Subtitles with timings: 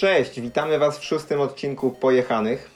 [0.00, 2.70] Cześć, witamy Was w szóstym odcinku Pojechanych.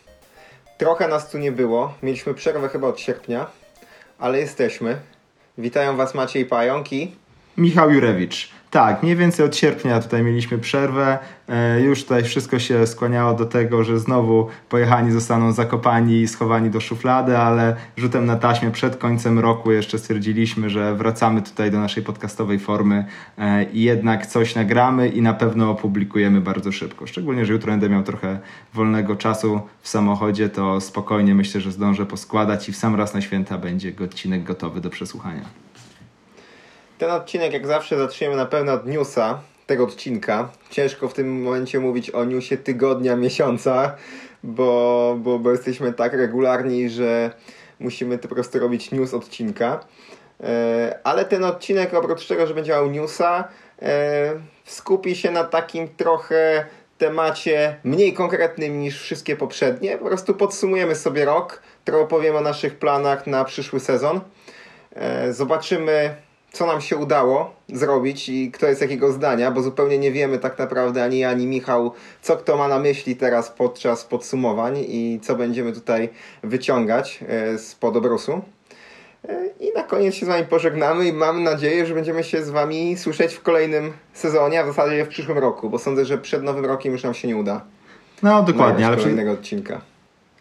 [0.79, 3.47] Trochę nas tu nie było, mieliśmy przerwę chyba od sierpnia,
[4.19, 4.97] ale jesteśmy.
[5.59, 7.13] Witają Was Maciej Pająk i...
[7.57, 8.51] Michał Jurewicz.
[8.75, 11.19] Tak, mniej więcej od sierpnia tutaj mieliśmy przerwę.
[11.49, 16.71] E, już tutaj wszystko się skłaniało do tego, że znowu pojechani zostaną zakopani i schowani
[16.71, 21.81] do szuflady, ale rzutem na taśmę przed końcem roku jeszcze stwierdziliśmy, że wracamy tutaj do
[21.81, 23.05] naszej podcastowej formy
[23.39, 27.07] e, i jednak coś nagramy i na pewno opublikujemy bardzo szybko.
[27.07, 28.39] Szczególnie, że jutro będę miał trochę
[28.75, 33.21] wolnego czasu w samochodzie, to spokojnie myślę, że zdążę poskładać i w sam raz na
[33.21, 35.45] święta będzie odcinek gotowy do przesłuchania.
[36.99, 40.49] Ten odcinek, jak zawsze, zaczniemy na pewno od newsa tego odcinka.
[40.71, 43.97] Ciężko w tym momencie mówić o newsie tygodnia, miesiąca,
[44.43, 47.31] bo, bo, bo jesteśmy tak regularni, że
[47.81, 49.85] musimy to po prostu robić news odcinka.
[50.41, 53.49] E, ale ten odcinek, oprócz tego, że będzie miał newsa,
[53.83, 54.33] e,
[54.65, 56.67] skupi się na takim trochę
[56.99, 59.99] temacie mniej konkretnym niż wszystkie poprzednie.
[59.99, 64.21] Po prostu podsumujemy sobie rok, trochę opowiem o naszych planach na przyszły sezon.
[64.93, 66.15] E, zobaczymy,
[66.55, 70.59] co nam się udało zrobić i kto jest jakiego zdania, bo zupełnie nie wiemy tak
[70.59, 75.37] naprawdę ani ja, ani Michał, co kto ma na myśli teraz podczas podsumowań i co
[75.37, 76.09] będziemy tutaj
[76.43, 78.41] wyciągać e, z podobrusu.
[79.29, 82.51] E, I na koniec się z Wami pożegnamy i mam nadzieję, że będziemy się z
[82.51, 86.43] Wami słyszeć w kolejnym sezonie, a w zasadzie w przyszłym roku, bo sądzę, że przed
[86.43, 87.61] nowym rokiem już nam się nie uda.
[88.23, 89.41] No dokładnie, ale kolejnego przy...
[89.41, 89.94] odcinka.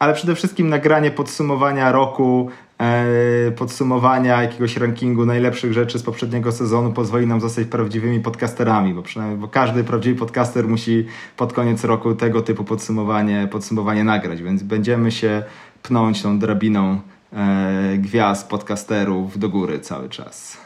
[0.04, 6.94] Ale przede wszystkim nagranie podsumowania roku E, podsumowania jakiegoś rankingu najlepszych rzeczy z poprzedniego sezonu
[6.94, 12.16] pozwoli nam zostać prawdziwymi podcasterami, bo przynajmniej bo każdy prawdziwy podcaster musi pod koniec roku
[12.16, 15.44] tego typu podsumowanie, podsumowanie nagrać, więc będziemy się
[15.84, 17.00] pnąć tą drabiną
[17.34, 20.58] e, gwiazd podcasterów do góry cały czas.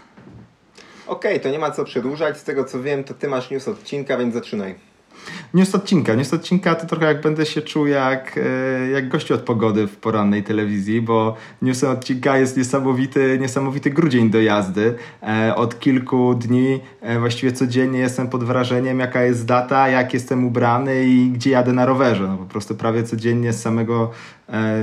[1.07, 2.37] Okej, okay, to nie ma co przedłużać.
[2.37, 4.96] Z tego co wiem, to ty masz news odcinka, więc zaczynaj.
[5.53, 6.13] News odcinka.
[6.15, 9.97] News odcinka to trochę jak będę się czuł jak, e, jak gościu od pogody w
[9.97, 14.95] porannej telewizji, bo news odcinka jest niesamowity, niesamowity grudzień do jazdy.
[15.23, 20.45] E, od kilku dni e, właściwie codziennie jestem pod wrażeniem, jaka jest data, jak jestem
[20.45, 22.27] ubrany i gdzie jadę na rowerze.
[22.27, 24.11] No po prostu prawie codziennie z samego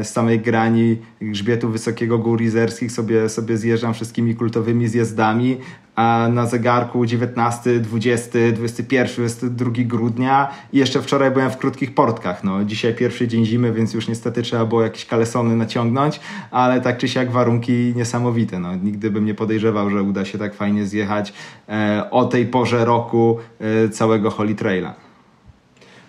[0.02, 5.56] z samej grani grzbietu Wysokiego Gór Izerskich sobie, sobie zjeżdżam wszystkimi kultowymi zjazdami
[5.96, 12.44] a na zegarku 19, 20, 21, 22 grudnia i jeszcze wczoraj byłem w krótkich portkach.
[12.44, 16.20] No, dzisiaj pierwszy dzień zimy, więc już niestety trzeba było jakieś kalesony naciągnąć,
[16.50, 18.58] ale tak czy siak warunki niesamowite.
[18.58, 21.32] No, nigdy bym nie podejrzewał, że uda się tak fajnie zjechać
[21.68, 25.03] e, o tej porze roku e, całego Holy Traila.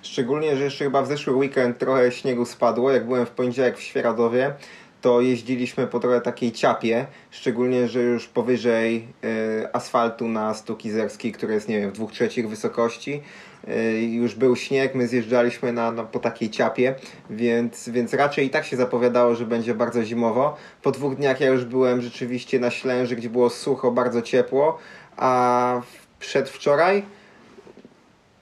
[0.05, 3.81] Szczególnie, że jeszcze chyba w zeszły weekend trochę śniegu spadło, jak byłem w poniedziałek w
[3.81, 4.53] Świeradowie
[5.01, 11.53] to jeździliśmy po trochę takiej ciapie, szczególnie, że już powyżej y, asfaltu na Stukizerskiej, który
[11.53, 13.21] jest, nie wiem, w dwóch trzecich wysokości,
[13.67, 16.95] y, już był śnieg, my zjeżdżaliśmy na, na, po takiej ciapie,
[17.29, 20.57] więc, więc raczej i tak się zapowiadało, że będzie bardzo zimowo.
[20.81, 24.77] Po dwóch dniach ja już byłem rzeczywiście na Ślęży, gdzie było sucho, bardzo ciepło,
[25.17, 25.81] a
[26.19, 27.03] przedwczoraj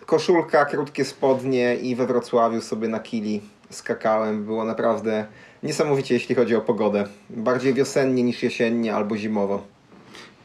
[0.05, 4.45] koszulka, krótkie spodnie i we Wrocławiu sobie na kili skakałem.
[4.45, 5.25] Było naprawdę
[5.63, 7.03] niesamowicie, jeśli chodzi o pogodę.
[7.29, 9.63] Bardziej wiosennie niż jesiennie albo zimowo.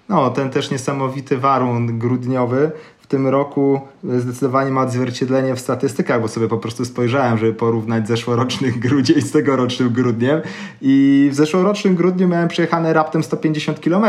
[0.09, 2.71] No, ten też niesamowity warunek grudniowy
[3.01, 8.09] w tym roku zdecydowanie ma odzwierciedlenie w statystykach, bo sobie po prostu spojrzałem, żeby porównać
[8.09, 10.41] zeszłoroczny grudzień z tegorocznym grudniem
[10.83, 14.05] i w zeszłorocznym grudniu miałem przejechane raptem 150 km,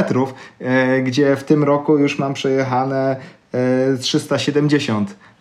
[0.59, 3.15] e, gdzie w tym roku już mam przejechane
[3.53, 5.38] e, 370 E,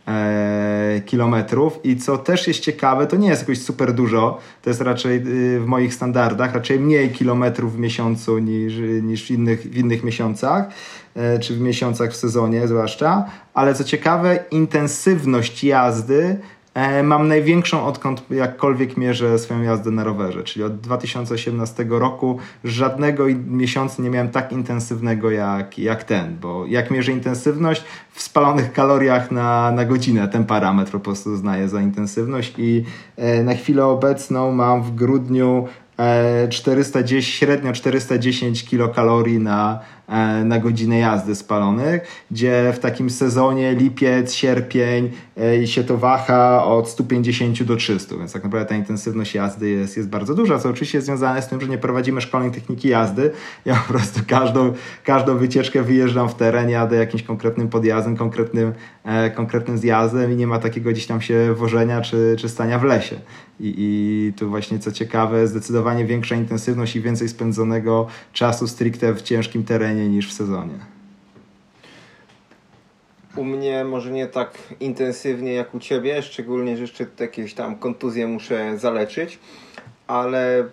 [1.07, 1.81] kilometrów.
[1.85, 5.61] I co też jest ciekawe, to nie jest jakoś super dużo, to jest raczej y,
[5.61, 10.69] w moich standardach, raczej mniej kilometrów w miesiącu niż, niż w, innych, w innych miesiącach,
[11.17, 13.25] e, czy w miesiącach w sezonie zwłaszcza,
[13.55, 16.58] ale co ciekawe, intensywność jazdy E,
[17.03, 24.03] mam największą, odkąd jakkolwiek mierzę swoją jazdę na rowerze, czyli od 2018 roku żadnego miesiąca
[24.03, 29.73] nie miałem tak intensywnego jak, jak ten, bo jak mierzę intensywność w spalonych kaloriach na,
[29.73, 32.85] na godzinę, ten parametr po prostu uznaję za intensywność i
[33.17, 35.69] e, na chwilę obecną mam w grudniu
[36.51, 39.98] 410, e, średnio 410 kilokalorii na, e,
[40.45, 45.11] na godzinę jazdy spalonych, gdzie w takim sezonie lipiec, sierpień
[45.41, 49.97] e, się to waha od 150 do 300, więc tak naprawdę ta intensywność jazdy jest,
[49.97, 53.31] jest bardzo duża, co oczywiście jest związane z tym, że nie prowadzimy szkoleń techniki jazdy.
[53.65, 54.73] Ja po prostu każdą,
[55.05, 58.73] każdą wycieczkę wyjeżdżam w teren, jadę jakimś konkretnym podjazdem, konkretnym,
[59.35, 63.17] konkretnym zjazdem i nie ma takiego gdzieś tam się wożenia czy, czy stania w lesie.
[63.61, 69.23] I, I tu właśnie co ciekawe, zdecydowanie większa intensywność i więcej spędzonego czasu stricte w
[69.23, 70.79] ciężkim terenie niż w sezonie.
[73.37, 78.27] U mnie może nie tak intensywnie jak u Ciebie, szczególnie, że jeszcze jakieś tam kontuzje
[78.27, 79.39] muszę zaleczyć,
[80.07, 80.69] ale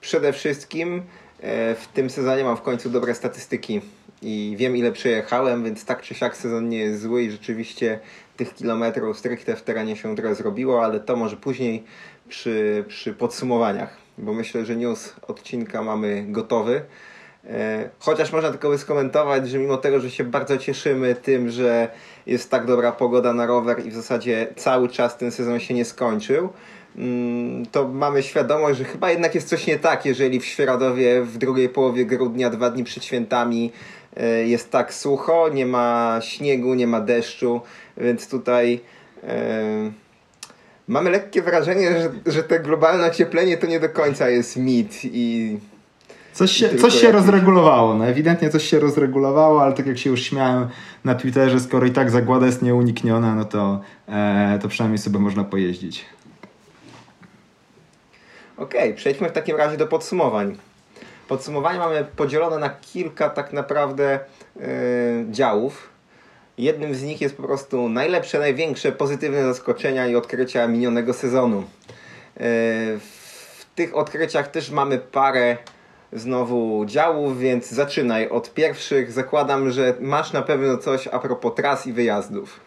[0.00, 1.02] przede wszystkim
[1.40, 3.80] e, w tym sezonie mam w końcu dobre statystyki
[4.22, 8.00] i wiem ile przejechałem, więc tak czy siak sezon nie jest zły i rzeczywiście
[8.36, 11.84] tych kilometrów stricte w terenie się trochę zrobiło, ale to może później
[12.28, 16.82] przy, przy podsumowaniach, bo myślę, że news odcinka mamy gotowy.
[17.48, 21.88] E, chociaż można tylko skomentować, że mimo tego, że się bardzo cieszymy tym, że
[22.26, 25.84] jest tak dobra pogoda na rower i w zasadzie cały czas ten sezon się nie
[25.84, 26.48] skończył,
[26.96, 31.38] mm, to mamy świadomość, że chyba jednak jest coś nie tak, jeżeli w Świeradowie w
[31.38, 33.72] drugiej połowie grudnia, dwa dni przed świętami
[34.16, 37.60] e, jest tak sucho, nie ma śniegu, nie ma deszczu,
[37.96, 38.80] więc tutaj
[39.24, 39.90] e,
[40.88, 45.58] mamy lekkie wrażenie, że, że te globalne ocieplenie to nie do końca jest mit i
[46.38, 50.22] Coś się, coś się rozregulowało, no ewidentnie coś się rozregulowało, ale tak jak się już
[50.22, 50.68] śmiałem
[51.04, 55.44] na Twitterze, skoro i tak zagłada jest nieunikniona, no to, e, to przynajmniej sobie można
[55.44, 56.04] pojeździć.
[58.56, 60.56] Okej, okay, przejdźmy w takim razie do podsumowań.
[61.28, 64.20] Podsumowanie mamy podzielone na kilka tak naprawdę
[64.56, 64.62] yy,
[65.30, 65.88] działów.
[66.58, 71.56] Jednym z nich jest po prostu najlepsze, największe pozytywne zaskoczenia i odkrycia minionego sezonu.
[71.56, 71.64] Yy,
[72.98, 75.56] w tych odkryciach też mamy parę
[76.12, 79.12] znowu działów, więc zaczynaj od pierwszych.
[79.12, 82.60] Zakładam, że masz na pewno coś a propos tras i wyjazdów.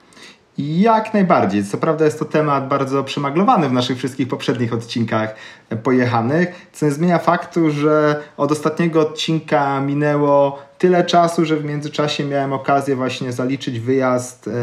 [0.58, 1.64] Jak najbardziej.
[1.64, 5.36] Co prawda jest to temat bardzo przemaglowany w naszych wszystkich poprzednich odcinkach
[5.84, 12.26] pojechanych, co nie zmienia faktu, że od ostatniego odcinka minęło tyle czasu, że w międzyczasie
[12.26, 14.48] miałem okazję właśnie zaliczyć wyjazd.
[14.48, 14.54] Yy,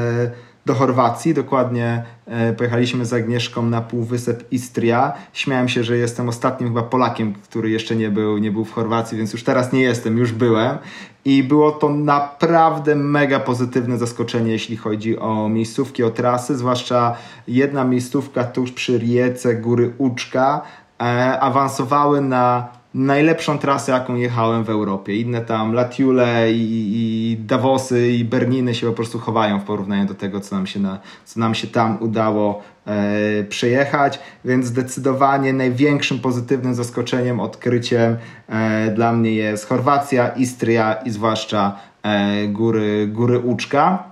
[0.68, 1.34] do Chorwacji.
[1.34, 5.12] Dokładnie e, pojechaliśmy z Agnieszką na półwysep Istria.
[5.32, 9.18] Śmiałem się, że jestem ostatnim chyba Polakiem, który jeszcze nie był, nie był w Chorwacji,
[9.18, 10.78] więc już teraz nie jestem, już byłem.
[11.24, 17.16] I było to naprawdę mega pozytywne zaskoczenie, jeśli chodzi o miejscówki, o trasy, zwłaszcza
[17.48, 20.62] jedna miejscówka tuż przy Riece Góry Uczka.
[21.00, 25.16] E, awansowały na najlepszą trasę, jaką jechałem w Europie.
[25.16, 30.14] Inne tam Latiule i, i Davosy i Berniny się po prostu chowają w porównaniu do
[30.14, 36.18] tego, co nam się, na, co nam się tam udało e, przejechać, więc zdecydowanie największym
[36.18, 38.16] pozytywnym zaskoczeniem, odkryciem
[38.48, 44.02] e, dla mnie jest Chorwacja, Istria i zwłaszcza e, góry, góry Uczka.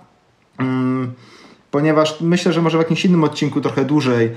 [0.59, 1.13] Mm
[1.77, 4.31] ponieważ myślę, że może w jakimś innym odcinku trochę dłużej,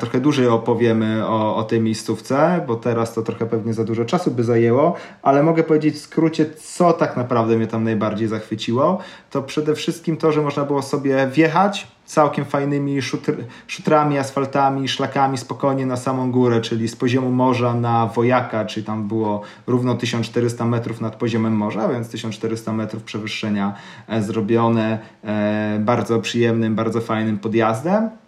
[0.00, 4.30] trochę dłużej opowiemy o, o tej miejscówce, bo teraz to trochę pewnie za dużo czasu
[4.30, 8.98] by zajęło, ale mogę powiedzieć w skrócie, co tak naprawdę mnie tam najbardziej zachwyciło.
[9.30, 13.34] To przede wszystkim to, że można było sobie wjechać, całkiem fajnymi szutr,
[13.66, 19.08] szutrami, asfaltami, szlakami spokojnie na samą górę, czyli z poziomu morza na Wojaka, czyli tam
[19.08, 23.74] było równo 1400 metrów nad poziomem morza, więc 1400 metrów przewyższenia
[24.08, 28.23] e, zrobione e, bardzo przyjemnym, bardzo fajnym podjazdem.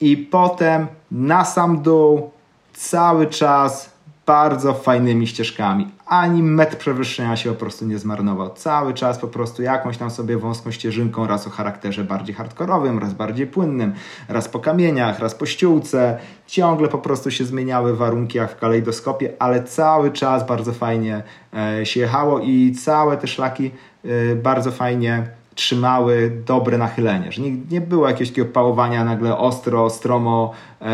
[0.00, 2.30] I potem na sam dół
[2.72, 3.90] cały czas
[4.26, 5.88] bardzo fajnymi ścieżkami.
[6.06, 8.50] Ani metr przewyższenia się po prostu nie zmarnował.
[8.50, 13.14] Cały czas po prostu jakąś tam sobie wąską ścieżynką, raz o charakterze bardziej hardkorowym, raz
[13.14, 13.94] bardziej płynnym,
[14.28, 16.18] raz po kamieniach, raz po ściółce.
[16.46, 21.22] Ciągle po prostu się zmieniały warunki jak w kalejdoskopie, ale cały czas bardzo fajnie
[21.54, 23.70] e, się jechało i całe te szlaki
[24.04, 29.90] e, bardzo fajnie trzymały dobre nachylenie, że nie, nie było jakiegoś takiego pałowania nagle ostro,
[29.90, 30.84] stromo e,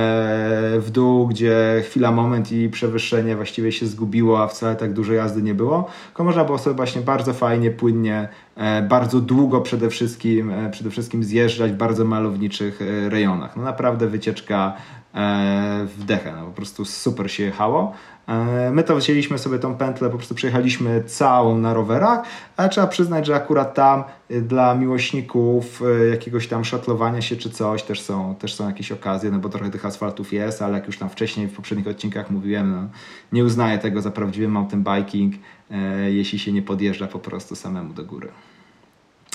[0.78, 5.42] w dół, gdzie chwila, moment i przewyższenie właściwie się zgubiło, a wcale tak dużo jazdy
[5.42, 10.50] nie było, tylko można było sobie właśnie bardzo fajnie, płynnie, e, bardzo długo przede wszystkim,
[10.50, 13.56] e, przede wszystkim zjeżdżać w bardzo malowniczych e, rejonach.
[13.56, 14.72] No naprawdę wycieczka
[15.14, 17.92] e, w dechę, no po prostu super się jechało.
[18.28, 22.22] E, my to wzięliśmy sobie tą pętlę, po prostu przejechaliśmy całą na rowerach,
[22.56, 27.50] ale trzeba przyznać, że akurat tam y, dla miłośników y, jakiegoś tam szatlowania się czy
[27.50, 30.86] coś też są, też są jakieś okazje, no bo trochę tych asfaltów jest, ale jak
[30.86, 32.88] już tam wcześniej w poprzednich odcinkach mówiłem, no,
[33.32, 35.34] nie uznaję tego za prawdziwy mountain biking,
[35.70, 38.28] e, jeśli się nie podjeżdża po prostu samemu do góry.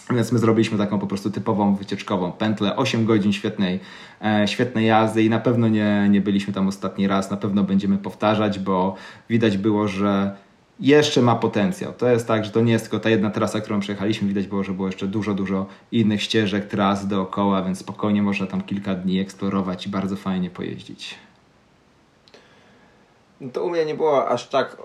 [0.09, 3.79] Więc my zrobiliśmy taką po prostu typową wycieczkową pętlę, 8 godzin świetnej,
[4.25, 7.97] e, świetnej jazdy i na pewno nie, nie byliśmy tam ostatni raz, na pewno będziemy
[7.97, 8.95] powtarzać, bo
[9.29, 10.35] widać było, że
[10.79, 11.93] jeszcze ma potencjał.
[11.93, 14.63] To jest tak, że to nie jest tylko ta jedna trasa, którą przejechaliśmy, widać było,
[14.63, 19.19] że było jeszcze dużo, dużo innych ścieżek, tras dookoła, więc spokojnie można tam kilka dni
[19.19, 21.15] eksplorować i bardzo fajnie pojeździć.
[23.41, 24.77] No to u mnie nie było aż tak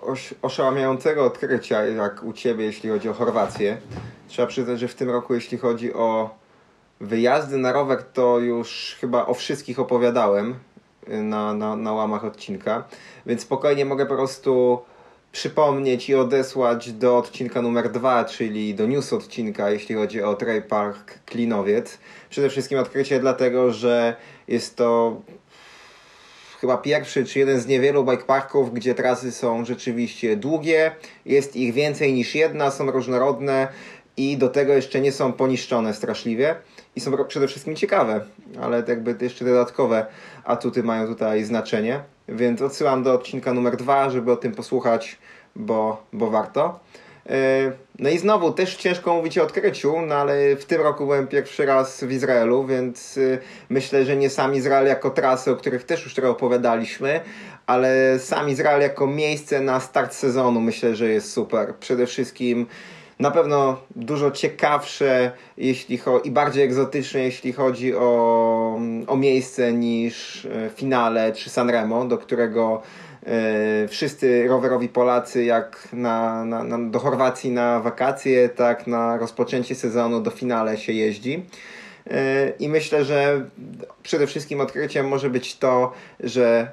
[0.42, 3.76] oszałamiającego odkrycia jak u Ciebie, jeśli chodzi o Chorwację.
[4.28, 6.30] Trzeba przyznać, że w tym roku, jeśli chodzi o
[7.00, 10.54] wyjazdy na rower, to już chyba o wszystkich opowiadałem
[11.08, 12.84] y, na, na, na łamach odcinka,
[13.26, 14.78] więc spokojnie mogę po prostu
[15.32, 20.62] przypomnieć i odesłać do odcinka numer dwa, czyli do news odcinka, jeśli chodzi o Trey
[20.62, 21.98] Park Klinowiec.
[22.30, 24.16] Przede wszystkim odkrycie dlatego, że
[24.48, 25.16] jest to
[26.60, 30.90] chyba pierwszy czy jeden z niewielu bikeparków, gdzie trasy są rzeczywiście długie,
[31.26, 33.68] jest ich więcej niż jedna, są różnorodne
[34.16, 36.54] i do tego jeszcze nie są poniszczone straszliwie
[36.96, 38.24] i są przede wszystkim ciekawe,
[38.62, 40.06] ale jakby jeszcze dodatkowe
[40.44, 45.18] atuty mają tutaj znaczenie, więc odsyłam do odcinka numer dwa, żeby o tym posłuchać,
[45.56, 46.80] bo, bo warto.
[47.28, 51.26] E, no i znowu też ciężko mówić o odkryciu, no ale w tym roku byłem
[51.26, 55.84] pierwszy raz w Izraelu, więc e, myślę, że nie sam Izrael jako trasy, o których
[55.84, 57.20] też już trochę opowiadaliśmy,
[57.66, 61.74] ale sam Izrael jako miejsce na start sezonu myślę, że jest super.
[61.80, 62.66] Przede wszystkim
[63.20, 70.70] na pewno dużo ciekawsze jeśli i bardziej egzotyczne, jeśli chodzi o, o miejsce niż e,
[70.70, 72.82] finale czy Sanremo, do którego
[73.88, 80.20] wszyscy rowerowi Polacy, jak na, na, na, do Chorwacji na wakacje, tak na rozpoczęcie sezonu
[80.20, 81.46] do finale się jeździ.
[82.10, 83.44] E, I myślę, że
[84.02, 86.70] przede wszystkim odkryciem może być to, że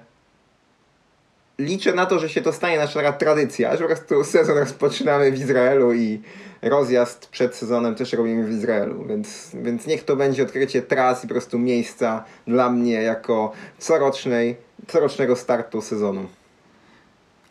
[1.59, 5.39] liczę na to, że się to stanie nasza tradycja, że po prostu sezon rozpoczynamy w
[5.39, 6.21] Izraelu i
[6.61, 11.27] rozjazd przed sezonem też robimy w Izraelu, więc, więc niech to będzie odkrycie tras i
[11.27, 14.55] po prostu miejsca dla mnie jako corocznej,
[14.87, 16.25] corocznego startu sezonu.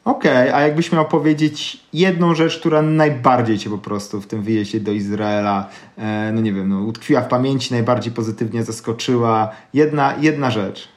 [0.04, 4.42] Okej, okay, a jakbyś miał powiedzieć jedną rzecz, która najbardziej cię po prostu w tym
[4.42, 5.68] wyjeździe do Izraela,
[5.98, 9.50] e, no nie wiem, no, utkwiła w pamięci, najbardziej pozytywnie zaskoczyła.
[9.74, 10.88] Jedna, jedna rzecz.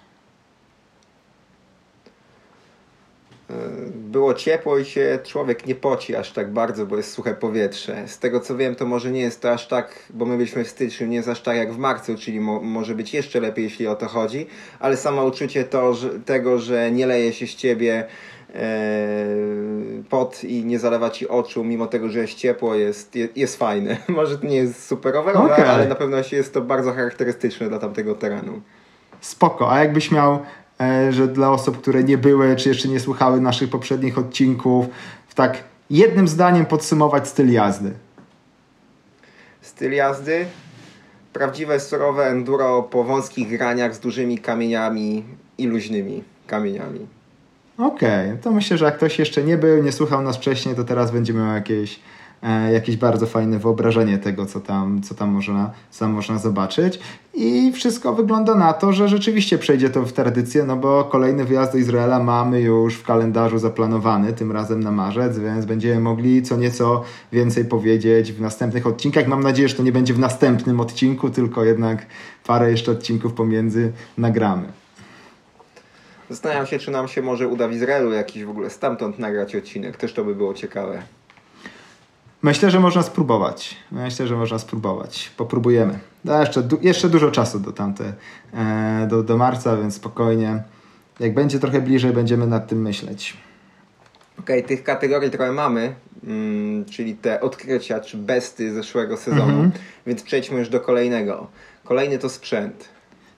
[4.16, 8.08] było ciepło i się człowiek nie poci aż tak bardzo, bo jest suche powietrze.
[8.08, 10.68] Z tego co wiem, to może nie jest to aż tak, bo my byliśmy w
[10.68, 13.88] styczniu, nie jest aż tak jak w marcu, czyli mo może być jeszcze lepiej, jeśli
[13.88, 14.48] o to chodzi,
[14.80, 18.08] ale samo uczucie to, że, tego, że nie leje się z ciebie e,
[20.10, 23.98] pot i nie zalewa ci oczu, mimo tego, że jest ciepło, jest, jest, jest fajne.
[24.08, 25.70] może to nie jest super rowerowe, okay.
[25.70, 28.62] ale na pewno jest to bardzo charakterystyczne dla tamtego terenu.
[29.22, 30.40] Spoko, a jakbyś miał
[30.80, 34.86] E, że dla osób, które nie były, czy jeszcze nie słuchały naszych poprzednich odcinków,
[35.28, 37.92] w tak jednym zdaniem podsumować styl jazdy.
[39.62, 40.46] Styl jazdy?
[41.34, 45.24] Prawdziwe surowe enduro po wąskich graniach z dużymi kamieniami
[45.58, 47.08] i luźnymi kamieniami.
[47.78, 50.84] Okej, okay, to myślę, że jak ktoś jeszcze nie był, nie słuchał nas wcześniej, to
[50.84, 52.00] teraz będzie miał jakieś
[52.46, 57.00] E, jakieś bardzo fajne wyobrażenie tego, co tam, co tam można, co można zobaczyć.
[57.34, 61.72] I wszystko wygląda na to, że rzeczywiście przejdzie to w tradycję, no bo kolejny wyjazd
[61.72, 66.58] do Izraela mamy już w kalendarzu zaplanowany, tym razem na marzec, więc będziemy mogli co
[66.58, 69.28] nieco więcej powiedzieć w następnych odcinkach.
[69.28, 72.06] Mam nadzieję, że to nie będzie w następnym odcinku, tylko jednak
[72.48, 74.85] parę jeszcze odcinków pomiędzy nagramy.
[76.30, 79.98] Zastanawiam się, czy nam się może uda w Izraelu jakiś w ogóle stamtąd nagrać odcinek.
[79.98, 81.02] Też to by było ciekawe.
[82.42, 83.76] Myślę, że można spróbować.
[83.92, 85.32] Myślę, że można spróbować.
[85.38, 86.00] Popróbujemy.
[86.26, 88.14] Da jeszcze, du jeszcze dużo czasu do tamte,
[88.54, 90.64] e, do, do marca, więc spokojnie.
[91.20, 93.38] Jak będzie trochę bliżej, będziemy nad tym myśleć.
[94.40, 99.72] Okej, okay, tych kategorii trochę mamy, mm, czyli te odkrycia czy besty zeszłego sezonu, mm
[99.72, 99.78] -hmm.
[100.08, 101.48] więc przejdźmy już do kolejnego.
[101.84, 102.95] Kolejny to sprzęt.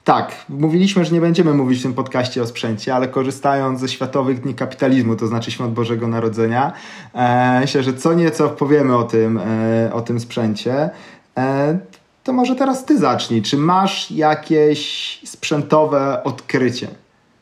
[0.08, 4.42] Tak, mówiliśmy, że nie będziemy mówić w tym podcaście o sprzęcie, ale korzystając ze Światowych
[4.42, 6.74] Dni Kapitalizmu, to znaczy Świąt Bożego Narodzenia,
[7.14, 10.90] e, myślę, że co nieco powiemy o tym, e, o tym sprzęcie.
[11.38, 11.78] E,
[12.24, 13.42] to może teraz ty zacznij.
[13.42, 16.88] Czy masz jakieś sprzętowe odkrycie?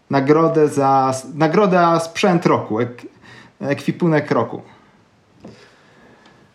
[0.10, 3.02] Nagrodę za, nagroda sprzęt roku, ek,
[3.60, 4.62] ekwipunek roku.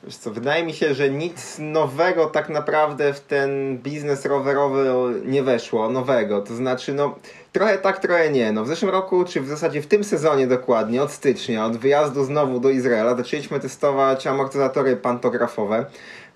[0.05, 4.91] Wiesz co, wydaje mi się, że nic nowego tak naprawdę w ten biznes rowerowy
[5.25, 6.43] nie weszło, nowego.
[6.43, 7.15] To znaczy, no,
[7.53, 8.53] trochę tak, trochę nie.
[8.53, 12.25] No, w zeszłym roku, czy w zasadzie w tym sezonie dokładnie, od stycznia, od wyjazdu
[12.25, 15.87] znowu do Izraela, zaczęliśmy testować amortyzatory pantografowe.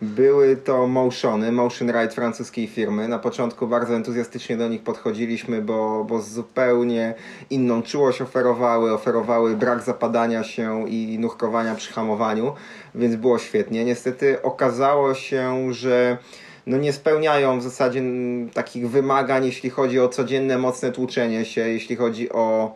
[0.04, 3.08] Były to Motiony, Motion Ride francuskiej firmy.
[3.08, 7.14] Na początku bardzo entuzjastycznie do nich podchodziliśmy, bo, bo zupełnie
[7.50, 8.92] inną czułość oferowały.
[8.92, 12.54] Oferowały brak zapadania się i nurkowania przy hamowaniu,
[12.94, 13.84] więc było świetnie.
[13.84, 16.18] Niestety okazało się, że
[16.66, 18.02] no nie spełniają w zasadzie
[18.54, 22.74] takich wymagań, jeśli chodzi o codzienne mocne tłuczenie się, jeśli chodzi o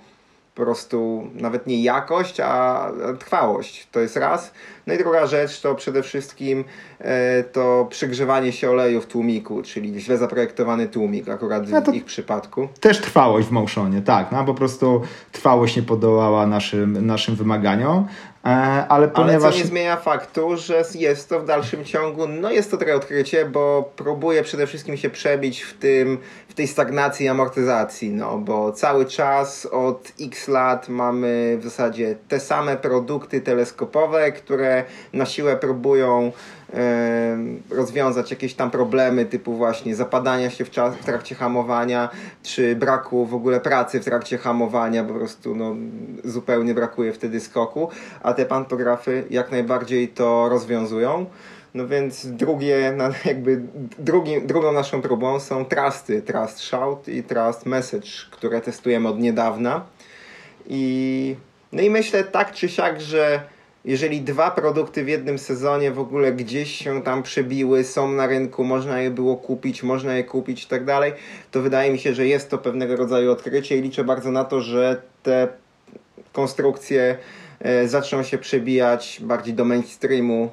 [0.54, 3.88] po prostu nawet nie jakość, a trwałość.
[3.92, 4.52] To jest raz.
[4.88, 6.64] No i druga rzecz to przede wszystkim
[7.00, 12.68] e, to przygrzewanie się oleju w tłumiku, czyli źle zaprojektowany tłumik akurat w ich przypadku.
[12.80, 14.32] Też trwałość w motionie, tak.
[14.32, 15.02] No, po prostu
[15.32, 18.06] trwałość nie podołała naszym, naszym wymaganiom.
[18.44, 18.48] E,
[18.88, 19.44] ale, ponieważ...
[19.44, 22.96] ale co nie zmienia faktu, że jest to w dalszym ciągu, no jest to trochę
[22.96, 26.18] odkrycie, bo próbuje przede wszystkim się przebić w tym,
[26.48, 32.16] w tej stagnacji i amortyzacji, no bo cały czas od x lat mamy w zasadzie
[32.28, 34.77] te same produkty teleskopowe, które
[35.12, 36.32] na siłę próbują
[37.70, 42.08] rozwiązać jakieś tam problemy typu właśnie zapadania się w, czas, w trakcie hamowania,
[42.42, 45.76] czy braku w ogóle pracy w trakcie hamowania, po prostu no,
[46.24, 47.88] zupełnie brakuje wtedy skoku,
[48.22, 51.26] a te pantografy jak najbardziej to rozwiązują.
[51.74, 53.62] No więc drugie, jakby
[53.98, 59.84] drugi, drugą naszą próbą są trusty, Trust Shout i Trust Message, które testujemy od niedawna.
[60.66, 61.36] I,
[61.72, 63.40] no i myślę tak czy siak, że
[63.88, 68.64] jeżeli dwa produkty w jednym sezonie w ogóle gdzieś się tam przebiły, są na rynku,
[68.64, 71.12] można je było kupić, można je kupić i tak dalej,
[71.50, 74.60] to wydaje mi się, że jest to pewnego rodzaju odkrycie i liczę bardzo na to,
[74.60, 75.48] że te
[76.32, 77.16] konstrukcje
[77.60, 80.50] e, zaczną się przebijać bardziej do mainstreamu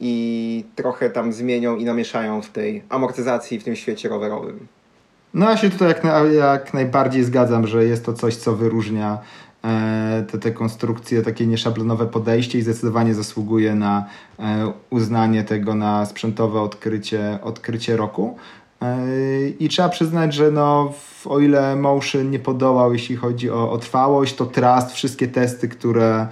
[0.00, 4.66] i trochę tam zmienią i namieszają w tej amortyzacji w tym świecie rowerowym.
[5.34, 9.18] No ja się tutaj jak, na, jak najbardziej zgadzam, że jest to coś, co wyróżnia
[10.30, 14.04] te, te konstrukcje, takie nieszablonowe podejście i zdecydowanie zasługuje na
[14.38, 18.36] e, uznanie tego na sprzętowe odkrycie, odkrycie roku.
[18.82, 18.96] E,
[19.60, 20.92] I trzeba przyznać, że no,
[21.24, 26.26] o ile Motion nie podołał, jeśli chodzi o, o trwałość, to Trust, wszystkie testy, które
[26.26, 26.28] E,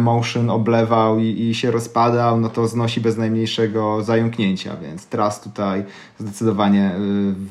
[0.00, 5.84] motion oblewał i, i się rozpadał, no to znosi bez najmniejszego zająknięcia, więc teraz tutaj
[6.18, 6.98] zdecydowanie e,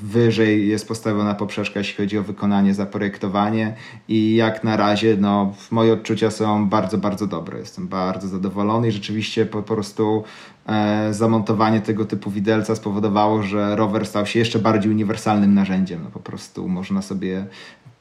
[0.03, 3.75] wyżej jest postawiona poprzeczka, jeśli chodzi o wykonanie, zaprojektowanie
[4.07, 7.59] i jak na razie, no moje odczucia są bardzo, bardzo dobre.
[7.59, 10.23] Jestem bardzo zadowolony i rzeczywiście po, po prostu
[10.67, 16.03] e, zamontowanie tego typu widelca spowodowało, że rower stał się jeszcze bardziej uniwersalnym narzędziem.
[16.03, 17.45] No po prostu można sobie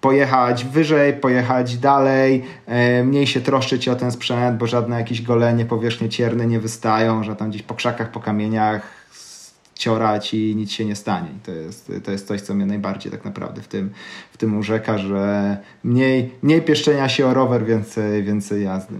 [0.07, 5.65] pojechać wyżej, pojechać dalej, e, mniej się troszczyć o ten sprzęt, bo żadne jakieś golenie,
[5.65, 8.83] powierzchnie cierne nie wystają, że tam gdzieś po krzakach, po kamieniach
[9.75, 11.29] ciorać i nic się nie stanie.
[11.45, 13.91] to jest, to jest coś, co mnie najbardziej tak naprawdę w tym,
[14.33, 18.95] w tym urzeka, że mniej, mniej pieszczenia się o rower, więcej, więcej jazdy.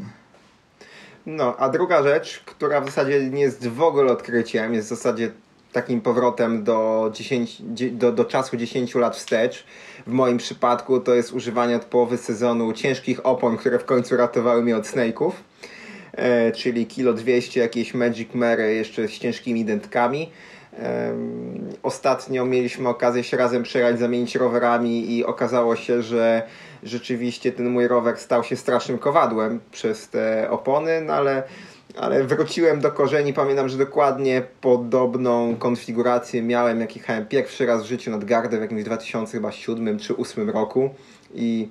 [1.27, 5.31] No, a druga rzecz, która w zasadzie nie jest w ogóle odkryciem, jest w zasadzie
[5.77, 9.65] takim powrotem do, 10, do, do czasu 10 lat wstecz.
[10.07, 14.63] W moim przypadku to jest używanie od połowy sezonu ciężkich opon, które w końcu ratowały
[14.63, 15.31] mnie od snake'ów.
[16.13, 20.31] E, czyli kilo 200 jakieś Magic Mary jeszcze z ciężkimi dentkami.
[20.79, 21.13] E,
[21.83, 26.43] ostatnio mieliśmy okazję się razem przejechać, zamienić rowerami i okazało się, że
[26.83, 31.43] rzeczywiście ten mój rower stał się strasznym kowadłem przez te opony, no ale
[31.97, 33.33] ale wróciłem do korzeni.
[33.33, 38.61] Pamiętam, że dokładnie podobną konfigurację miałem, jak jechałem pierwszy raz w życiu nad gardę w
[38.61, 40.91] jakimś 2007 czy 2008 roku
[41.35, 41.69] i,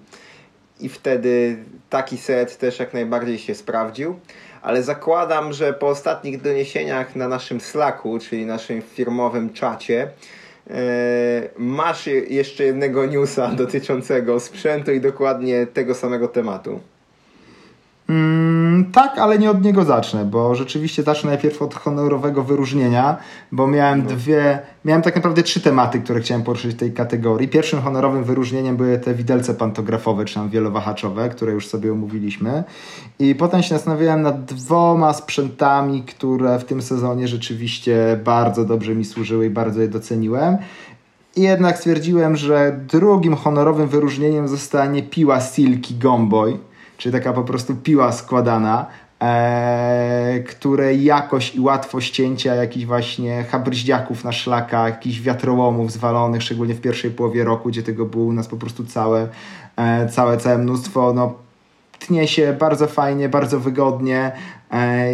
[0.79, 1.57] i wtedy
[1.89, 4.19] taki set też jak najbardziej się sprawdził.
[4.61, 10.09] Ale zakładam, że po ostatnich doniesieniach na naszym Slacku, czyli naszym firmowym czacie,
[10.69, 10.75] e,
[11.57, 16.79] masz jeszcze jednego newsa dotyczącego sprzętu i dokładnie tego samego tematu.
[18.10, 23.18] Mm, tak, ale nie od niego zacznę, bo rzeczywiście zacznę najpierw od honorowego wyróżnienia,
[23.52, 24.10] bo miałem no.
[24.10, 27.48] dwie, miałem tak naprawdę trzy tematy, które chciałem poruszyć w tej kategorii.
[27.48, 32.63] Pierwszym honorowym wyróżnieniem były te widelce pantografowe, czy tam wielowahaczowe, które już sobie omówiliśmy.
[33.20, 39.06] I potem się zastanawiałem nad dwoma sprzętami, które w tym sezonie rzeczywiście bardzo dobrze mi
[39.06, 40.58] służyły i bardzo je doceniłem.
[41.36, 46.58] I jednak stwierdziłem, że drugim honorowym wyróżnieniem zostanie piła Silky Gomboy
[46.97, 48.86] czyli taka po prostu piła składana,
[49.21, 56.73] e, której jakość i łatwość cięcia jakichś właśnie habryździaków na szlakach, jakichś wiatrołomów zwalonych, szczególnie
[56.73, 59.27] w pierwszej połowie roku, gdzie tego było u nas po prostu całe,
[59.75, 61.34] e, całe, całe mnóstwo, no
[61.99, 64.31] tnie się bardzo fajnie, bardzo wygodnie,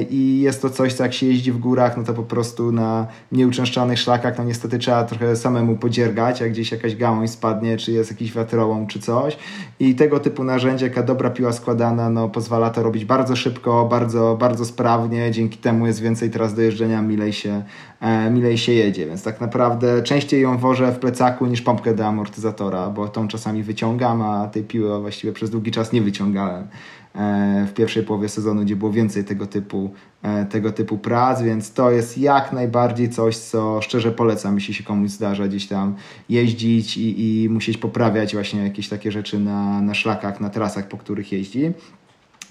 [0.09, 3.07] i jest to coś, co jak się jeździ w górach, no to po prostu na
[3.31, 8.11] nieuczęszczanych szlakach, no niestety trzeba trochę samemu podziergać, jak gdzieś jakaś gałąź spadnie, czy jest
[8.11, 9.37] jakiś wiatrołom, czy coś.
[9.79, 14.37] I tego typu narzędzie, jaka dobra piła składana, no pozwala to robić bardzo szybko, bardzo,
[14.39, 17.63] bardzo sprawnie, dzięki temu jest więcej teraz do jeżdżenia, milej się,
[18.01, 22.05] e, milej się jedzie, więc tak naprawdę częściej ją wożę w plecaku niż pompkę do
[22.05, 26.67] amortyzatora, bo tą czasami wyciągam, a tej piły właściwie przez długi czas nie wyciągałem.
[27.15, 29.93] E, w pierwszej połowie sezonu, gdzie było więcej tego typu,
[30.23, 34.83] e, tego typu prac, więc to jest jak najbardziej coś, co szczerze polecam, jeśli się
[34.83, 35.95] komuś zdarza gdzieś tam
[36.29, 40.97] jeździć i, i musieć poprawiać właśnie jakieś takie rzeczy na, na szlakach, na trasach, po
[40.97, 41.71] których jeździ.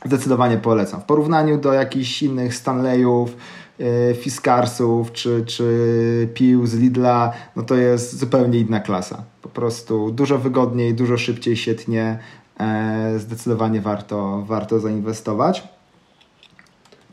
[0.05, 1.01] zdecydowanie polecam.
[1.01, 3.37] W porównaniu do jakichś innych Stanleyów,
[3.81, 9.23] e, Fiskarsów czy, czy pił z Lidla, no to jest zupełnie inna klasa.
[9.43, 12.19] Po prostu dużo wygodniej, dużo szybciej się tnie.
[12.61, 15.69] E, zdecydowanie warto, warto zainwestować.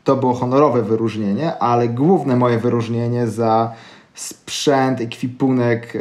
[0.04, 3.74] To było honorowe wyróżnienie, ale główne moje wyróżnienie za
[4.14, 5.94] sprzęt, ekwipunek,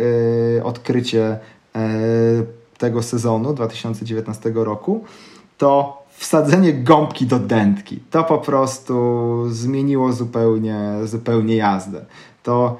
[0.58, 1.38] e, odkrycie
[2.78, 5.04] tego sezonu 2019 roku
[5.58, 8.00] to wsadzenie gąbki do dętki.
[8.10, 8.94] To po prostu
[9.50, 12.04] zmieniło zupełnie, zupełnie jazdę.
[12.46, 12.76] To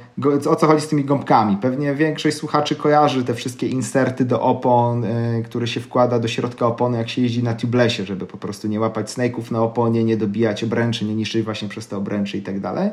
[0.51, 1.57] o co chodzi z tymi gąbkami?
[1.57, 6.67] Pewnie większość słuchaczy kojarzy te wszystkie inserty do opon, yy, które się wkłada do środka
[6.67, 10.17] opony, jak się jeździ na tubelessie, żeby po prostu nie łapać snake'ów na oponie, nie
[10.17, 12.91] dobijać obręczy, nie niszczyć właśnie przez te obręczy i tak dalej.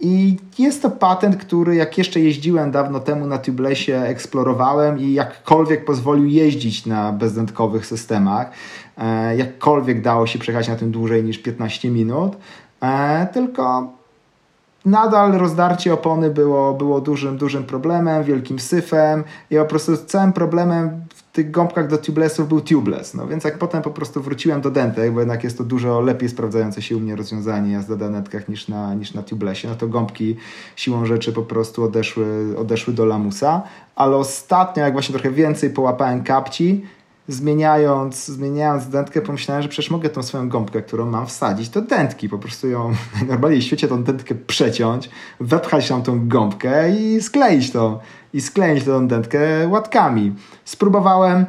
[0.00, 5.84] I jest to patent, który jak jeszcze jeździłem dawno temu na tubelessie, eksplorowałem i jakkolwiek
[5.84, 8.50] pozwolił jeździć na bezdętkowych systemach,
[8.98, 12.36] E, jakkolwiek dało się przejechać na tym dłużej niż 15 minut,
[12.82, 13.92] e, tylko
[14.84, 21.04] nadal rozdarcie opony było, było dużym, dużym problemem, wielkim syfem i po prostu całym problemem
[21.14, 23.14] w tych gąbkach do tubelessów był tubeless.
[23.14, 26.28] No więc jak potem po prostu wróciłem do dentek, bo jednak jest to dużo lepiej
[26.28, 29.88] sprawdzające się u mnie rozwiązanie jazda na denetkach niż na, niż na tubelessie, no to
[29.88, 30.36] gąbki
[30.76, 33.62] siłą rzeczy po prostu odeszły, odeszły do lamusa.
[33.96, 36.84] Ale ostatnio, jak właśnie trochę więcej połapałem kapci,
[37.28, 42.28] zmieniając, zmieniając dętkę, pomyślałem, że przecież mogę tą swoją gąbkę, którą mam, wsadzić do dętki.
[42.28, 45.10] Po prostu ją najnormalniej w świecie tą dętkę przeciąć,
[45.40, 47.98] wepchać tam tą gąbkę i skleić tą,
[48.32, 50.34] i skleić tą dętkę łatkami.
[50.64, 51.46] Spróbowałem,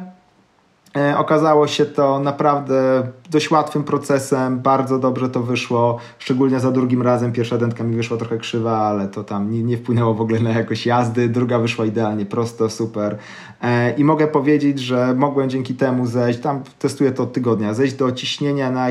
[1.16, 7.32] okazało się to naprawdę dość łatwym procesem, bardzo dobrze to wyszło, szczególnie za drugim razem.
[7.32, 10.50] Pierwsza dętka mi wyszła trochę krzywa, ale to tam nie, nie wpłynęło w ogóle na
[10.50, 11.28] jakość jazdy.
[11.28, 13.16] Druga wyszła idealnie prosto, super.
[13.62, 17.94] E, I mogę powiedzieć, że mogłem dzięki temu zejść, tam testuję to od tygodnia, zejść
[17.94, 18.86] do ciśnienia na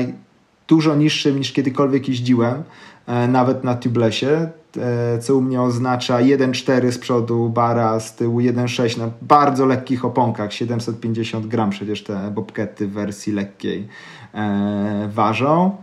[0.68, 2.62] dużo niższym niż kiedykolwiek jeździłem,
[3.06, 4.26] e, nawet na tubelessie,
[5.20, 10.52] co u mnie oznacza 1,4 z przodu bara, z tyłu 1,6 na bardzo lekkich oponkach,
[10.52, 13.88] 750 gram przecież te bobkety w wersji lekkiej
[14.34, 15.76] e, ważą.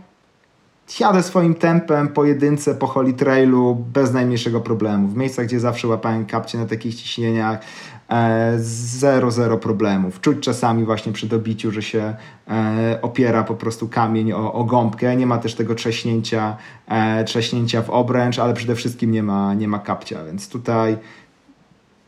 [1.00, 5.08] Jadę swoim tempem po jedynce, po Holy Trailu bez najmniejszego problemu.
[5.08, 7.93] W miejscach, gdzie zawsze łapałem kapcie na takich ciśnieniach, E,
[8.58, 10.20] zero, zero problemów.
[10.20, 12.14] Czuć czasami właśnie przy dobiciu, że się
[12.48, 15.16] e, opiera po prostu kamień o, o gąbkę.
[15.16, 16.56] Nie ma też tego trzaśnięcia,
[16.88, 20.96] e, trzaśnięcia w obręcz, ale przede wszystkim nie ma, nie ma kapcia, więc tutaj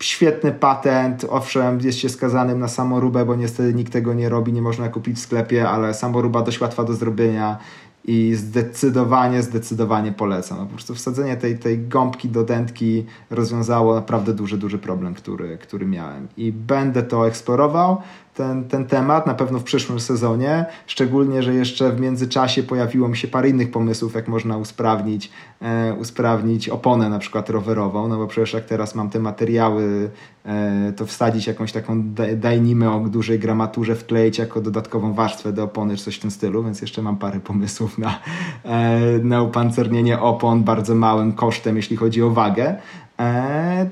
[0.00, 4.62] świetny patent, owszem, jest się skazanym na samoróbę, bo niestety nikt tego nie robi, nie
[4.62, 7.58] można kupić w sklepie, ale samoruba dość łatwa do zrobienia
[8.06, 10.58] i zdecydowanie, zdecydowanie polecam.
[10.58, 15.86] Po prostu wsadzenie tej, tej gąbki do dętki rozwiązało naprawdę duży, duży problem, który, który
[15.86, 16.28] miałem.
[16.36, 17.96] I będę to eksplorował
[18.36, 23.16] ten, ten temat, na pewno w przyszłym sezonie, szczególnie, że jeszcze w międzyczasie pojawiło mi
[23.16, 25.30] się parę innych pomysłów, jak można usprawnić,
[25.62, 30.10] e, usprawnić oponę na przykład rowerową, no bo przecież jak teraz mam te materiały,
[30.44, 32.02] e, to wsadzić jakąś taką
[32.36, 36.64] dajnimę o dużej gramaturze, wkleić jako dodatkową warstwę do opony, czy coś w tym stylu,
[36.64, 38.20] więc jeszcze mam parę pomysłów na,
[38.64, 42.76] e, na upancernienie opon bardzo małym kosztem, jeśli chodzi o wagę.
[43.18, 43.88] E,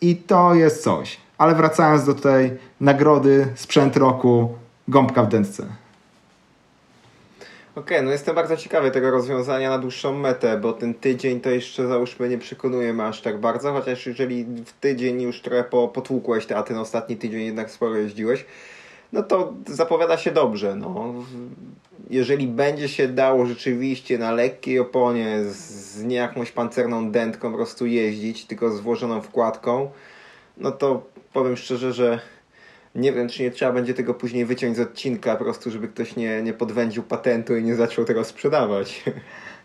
[0.00, 1.21] I to jest coś.
[1.42, 2.50] Ale wracając do tej
[2.80, 4.54] nagrody, sprzęt roku,
[4.88, 5.62] gąbka w dętce.
[5.62, 11.50] Okej, okay, no jestem bardzo ciekawy tego rozwiązania na dłuższą metę, bo ten tydzień to
[11.50, 15.88] jeszcze załóżmy nie przekonuje mnie aż tak bardzo, chociaż jeżeli w tydzień już trochę po,
[15.88, 18.44] potłukłeś a ten ostatni tydzień jednak sporo jeździłeś,
[19.12, 20.76] no to zapowiada się dobrze.
[20.76, 21.14] No.
[22.10, 27.56] Jeżeli będzie się dało rzeczywiście na lekkiej oponie z, z nie jakąś pancerną dętką po
[27.56, 29.90] prostu jeździć, tylko z włożoną wkładką,
[30.56, 32.20] no to powiem szczerze, że
[32.94, 36.16] nie wiem, czy nie trzeba będzie tego później wyciąć z odcinka, po prostu, żeby ktoś
[36.16, 39.04] nie, nie podwędził patentu i nie zaczął tego sprzedawać.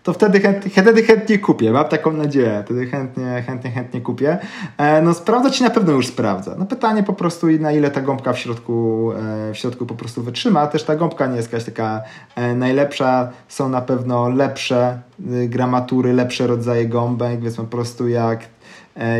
[0.03, 2.63] To wtedy, chętnie, wtedy chętnie kupię, mam taką nadzieję.
[2.65, 4.37] Wtedy chętnie, chętnie, chętnie kupię.
[4.77, 6.55] E, no sprawdza ci na pewno już sprawdza.
[6.59, 10.23] No pytanie po prostu na ile ta gąbka w środku, e, w środku po prostu
[10.23, 10.67] wytrzyma.
[10.67, 12.01] Też ta gąbka nie jest jakaś taka
[12.35, 13.29] e, najlepsza.
[13.47, 15.01] Są na pewno lepsze
[15.33, 18.39] y, gramatury, lepsze rodzaje gąbek, więc po prostu jak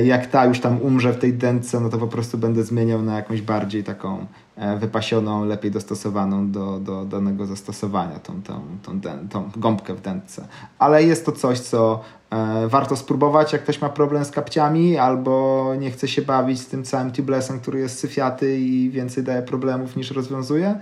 [0.04, 3.16] jak ta już tam umrze w tej dętce, no to po prostu będę zmieniał na
[3.16, 9.50] jakąś bardziej taką e, wypasioną, lepiej dostosowaną do, do danego zastosowania, tą, tą, tą, tą
[9.58, 10.48] gąbkę w dętce.
[10.80, 15.74] Ale jest to coś, co e, warto spróbować, jak ktoś ma problem z kapciami albo
[15.80, 19.96] nie chce się bawić z tym całym tubelessem, który jest syfiaty i więcej daje problemów
[19.96, 20.80] niż rozwiązuje,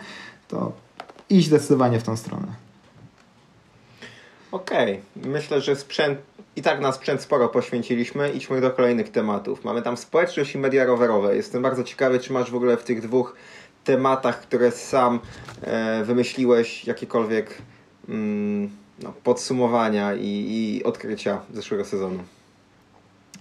[0.48, 0.72] to
[1.30, 2.48] iść zdecydowanie w tą stronę.
[4.52, 5.32] Okej, okay.
[5.32, 6.20] myślę, że sprzęt
[6.56, 8.30] i tak na sprzęt sporo poświęciliśmy.
[8.30, 9.64] Idźmy do kolejnych tematów.
[9.64, 11.36] Mamy tam społeczność i media rowerowe.
[11.36, 13.36] Jestem bardzo ciekawy, czy masz w ogóle w tych dwóch
[13.84, 15.20] tematach, które sam
[15.62, 17.58] e, wymyśliłeś, jakiekolwiek
[18.10, 18.70] mm,
[19.04, 22.20] no, podsumowania i, i odkrycia zeszłego sezonu?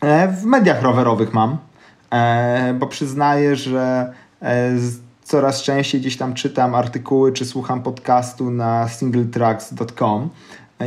[0.01, 1.59] E, w mediach rowerowych mam,
[2.11, 4.73] e, bo przyznaję, że e,
[5.25, 10.31] coraz częściej gdzieś tam czytam artykuły czy słucham podcastu na singletracks.com.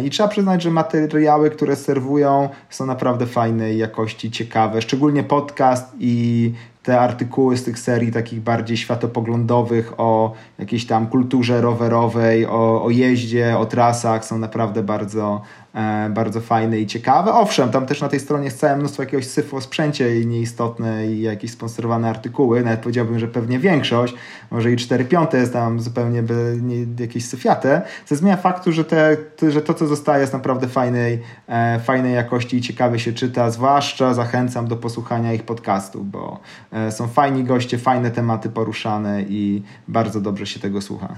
[0.04, 4.82] I trzeba przyznać, że materiały, które serwują, są naprawdę fajnej jakości, ciekawe.
[4.82, 6.54] Szczególnie podcast i
[6.88, 12.89] te artykuły z tych serii takich bardziej światopoglądowych o jakiejś tam kulturze rowerowej, o, o
[12.89, 15.41] jeździe, o trasach są naprawdę bardzo,
[15.73, 17.34] e, bardzo fajne i ciekawe.
[17.34, 21.08] Owszem, tam też na tej stronie jest całe mnóstwo jakiegoś syfu o sprzęcie i nieistotne
[21.08, 22.63] i jakieś sponsorowane artykuły.
[22.63, 24.13] Nawet powiedziałbym, że pewnie większość,
[24.52, 28.84] może i 4 piąte jest tam zupełnie by, nie, jakieś syfiate, co zmienia faktu, że,
[28.86, 29.17] te,
[29.50, 34.13] że to, co zostaje jest naprawdę fajnej, e, fajnej jakości i ciekawie się czyta, zwłaszcza
[34.13, 36.39] zachęcam do posłuchania ich podcastów, bo
[36.71, 41.15] e, są fajni goście, fajne tematy poruszane i bardzo dobrze się tego słucha.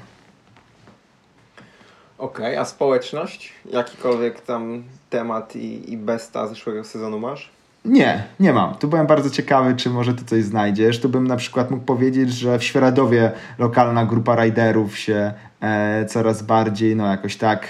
[2.17, 3.53] Okej, okay, a społeczność?
[3.71, 7.51] Jakikolwiek tam temat i, i besta zeszłego sezonu masz?
[7.85, 8.75] Nie, nie mam.
[8.75, 10.99] Tu byłem bardzo ciekawy, czy może ty coś znajdziesz.
[10.99, 16.41] Tu bym na przykład mógł powiedzieć, że w Świeradowie lokalna grupa riderów się e, coraz
[16.41, 17.67] bardziej, no jakoś tak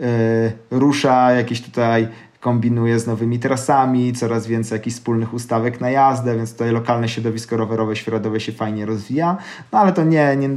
[0.00, 0.04] e,
[0.70, 2.08] rusza, jakieś tutaj
[2.40, 7.56] kombinuje z nowymi trasami, coraz więcej jakichś wspólnych ustawek na jazdę, więc tutaj lokalne środowisko
[7.56, 9.36] rowerowe Świeradowe się fajnie rozwija.
[9.72, 10.48] No ale to nie, nie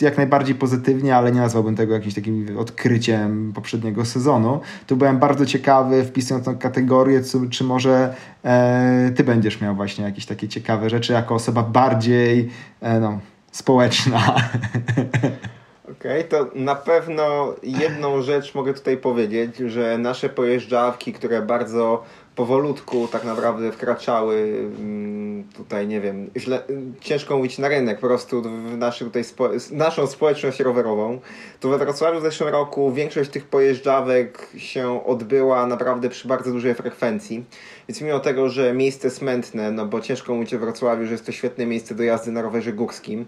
[0.00, 4.60] jak najbardziej pozytywnie, ale nie nazwałbym tego jakimś takim odkryciem poprzedniego sezonu.
[4.86, 10.04] Tu byłem bardzo ciekawy, wpisując tą kategorię, co, czy może e, ty będziesz miał właśnie
[10.04, 13.18] jakieś takie ciekawe rzeczy jako osoba bardziej e, no,
[13.52, 14.34] społeczna.
[15.92, 22.02] Okej, okay, to na pewno jedną rzecz mogę tutaj powiedzieć, że nasze pojeżdżawki, które bardzo
[22.36, 24.36] powolutku tak naprawdę wkraczały
[24.78, 26.62] mm, tutaj, nie wiem, źle,
[27.00, 31.20] ciężko mówić na rynek, po prostu w naszy, tutaj spo, naszą społeczność rowerową,
[31.60, 36.74] to we Wrocławiu w zeszłym roku większość tych pojeżdżawek się odbyła naprawdę przy bardzo dużej
[36.74, 37.44] frekwencji.
[37.88, 41.32] Więc mimo tego, że miejsce smętne, no bo ciężko mówić o Wrocławiu, że jest to
[41.32, 43.26] świetne miejsce do jazdy na rowerze górskim,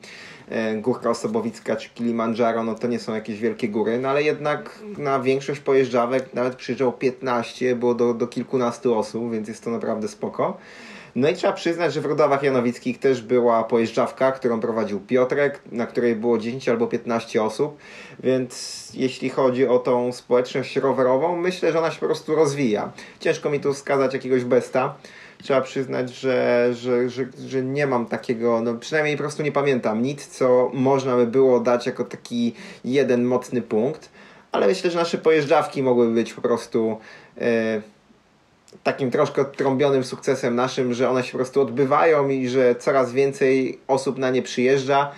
[0.48, 4.78] e, Górka Osobowicka czy Kilimandżaro, no to nie są jakieś wielkie góry, no ale jednak
[4.98, 10.08] na większość pojeżdżawek nawet przyjeżdżało 15, było do, do kilkunastu osób, więc jest to naprawdę
[10.08, 10.58] spoko.
[11.16, 15.86] No i trzeba przyznać, że w Rodawach Janowickich też była pojeżdżawka, którą prowadził Piotrek, na
[15.86, 17.78] której było 10 albo 15 osób,
[18.20, 22.92] więc jeśli chodzi o tą społeczność rowerową, myślę, że ona się po prostu rozwija.
[23.20, 24.94] Ciężko mi tu wskazać jakiegoś besta.
[25.42, 30.02] Trzeba przyznać, że, że, że, że nie mam takiego, no przynajmniej po prostu nie pamiętam
[30.02, 34.08] nic, co można by było dać jako taki jeden mocny punkt,
[34.52, 36.98] ale myślę, że nasze pojeżdżawki mogłyby być po prostu.
[37.36, 37.44] Yy,
[38.82, 43.78] takim troszkę trąbionym sukcesem naszym, że one się po prostu odbywają i że coraz więcej
[43.88, 45.12] osób na nie przyjeżdża.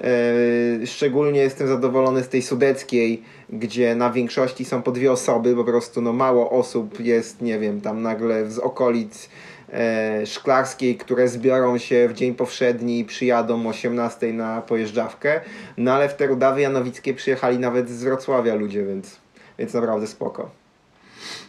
[0.00, 5.64] E, szczególnie jestem zadowolony z tej sudeckiej, gdzie na większości są po dwie osoby, po
[5.64, 9.28] prostu no mało osób jest, nie wiem, tam nagle z okolic
[9.72, 15.40] e, szklarskiej, które zbiorą się w dzień powszedni i przyjadą o 18 na pojeżdżawkę.
[15.76, 19.16] No ale w te Rudawy Janowickie przyjechali nawet z Wrocławia ludzie, więc,
[19.58, 20.65] więc naprawdę spoko.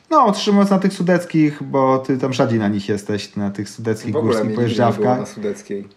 [0.09, 4.13] No, trzymując na tych sudeckich, bo ty tam szadzi na nich jesteś, na tych sudeckich
[4.13, 5.19] górskich pojeżdżawkach.
[5.19, 5.87] na sudeckiej.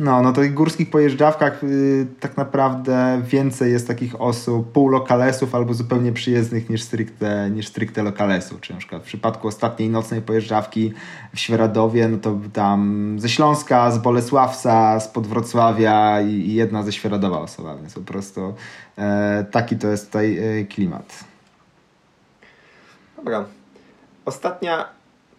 [0.00, 5.74] No, no to tych górskich pojeżdżawkach y, tak naprawdę więcej jest takich osób, półlokalesów albo
[5.74, 8.60] zupełnie przyjezdnych niż stricte, niż stricte lokalesów.
[8.60, 10.92] Czy na przykład w przypadku ostatniej nocnej pojeżdżawki
[11.34, 16.92] w Świeradowie, no to tam ze Śląska, z Bolesławca, z Podwrocławia i, i jedna ze
[16.92, 18.54] Świeradowa osoba, więc po prostu
[18.98, 21.29] e, taki to jest tutaj e, klimat.
[23.20, 23.44] Dobra.
[24.24, 24.88] Ostatnia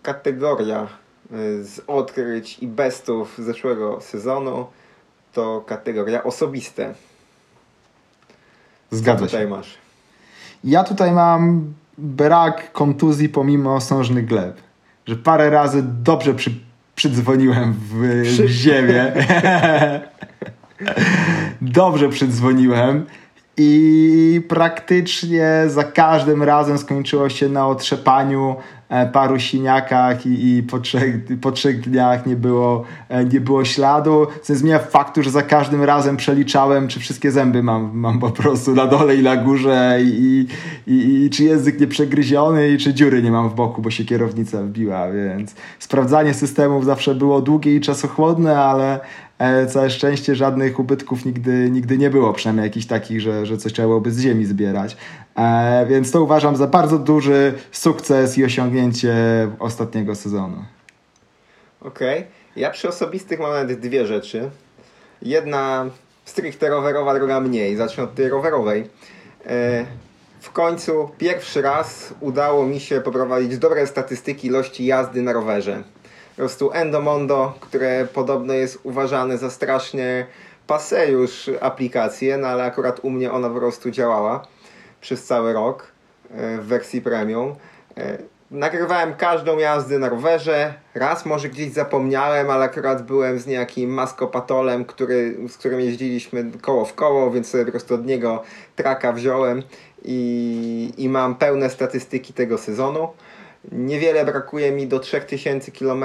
[0.04, 0.88] kategoria
[1.32, 4.65] y, z odkryć i bestów zeszłego sezonu
[5.34, 6.94] to kategoria osobiste.
[8.91, 9.78] Zgadza Co tutaj masz?
[10.63, 14.58] Ja tutaj mam brak kontuzji pomimo sążnych gleb.
[15.06, 16.52] Że parę razy dobrze przy,
[16.96, 18.44] przydzwoniłem w, przy...
[18.44, 19.13] w ziemię.
[21.62, 23.06] dobrze przydzwoniłem
[23.63, 28.56] i praktycznie za każdym razem skończyło się na otrzepaniu
[28.89, 33.65] e, paru siniakach i, i po, trzech, po trzech dniach nie było, e, nie było
[33.65, 38.19] śladu, co nie zmienia faktu, że za każdym razem przeliczałem, czy wszystkie zęby mam, mam
[38.19, 40.47] po prostu na dole i na górze i,
[40.88, 44.06] i, i czy język nie przegryziony i czy dziury nie mam w boku, bo się
[44.06, 49.00] kierownica wbiła, więc sprawdzanie systemów zawsze było długie i czasochłodne, ale
[49.67, 53.88] całe szczęście żadnych ubytków nigdy, nigdy nie było, przynajmniej jakichś takich, że, że coś trzeba
[53.88, 54.97] byłoby z ziemi zbierać.
[55.36, 59.15] E, więc to uważam za bardzo duży sukces i osiągnięcie
[59.60, 60.65] ostatniego sezonu.
[61.82, 62.19] Okej.
[62.19, 62.32] Okay.
[62.56, 64.49] Ja przy osobistych mam nawet dwie rzeczy.
[65.21, 65.86] Jedna
[66.25, 67.75] stricte rowerowa, druga mniej.
[67.75, 68.89] Zacznę od tej rowerowej.
[69.45, 69.86] E,
[70.39, 75.84] w końcu pierwszy raz udało mi się poprowadzić dobre statystyki ilości jazdy na rowerze.
[76.41, 80.25] Prostu Endomondo, które podobno jest uważane za strasznie
[80.67, 84.47] pase już aplikację, no ale akurat u mnie ona po prostu działała
[85.01, 85.91] przez cały rok
[86.32, 87.56] e, w wersji premium.
[87.97, 88.17] E,
[88.51, 90.73] nagrywałem każdą jazdę na rowerze.
[90.95, 96.86] Raz może gdzieś zapomniałem, ale akurat byłem z niejakim maskopatolem, który, z którym jeździliśmy koło
[96.86, 98.43] w koło, więc sobie po prostu od niego
[98.75, 99.63] traka wziąłem
[100.04, 103.10] i, i mam pełne statystyki tego sezonu.
[103.71, 106.04] Niewiele brakuje mi do 3000 km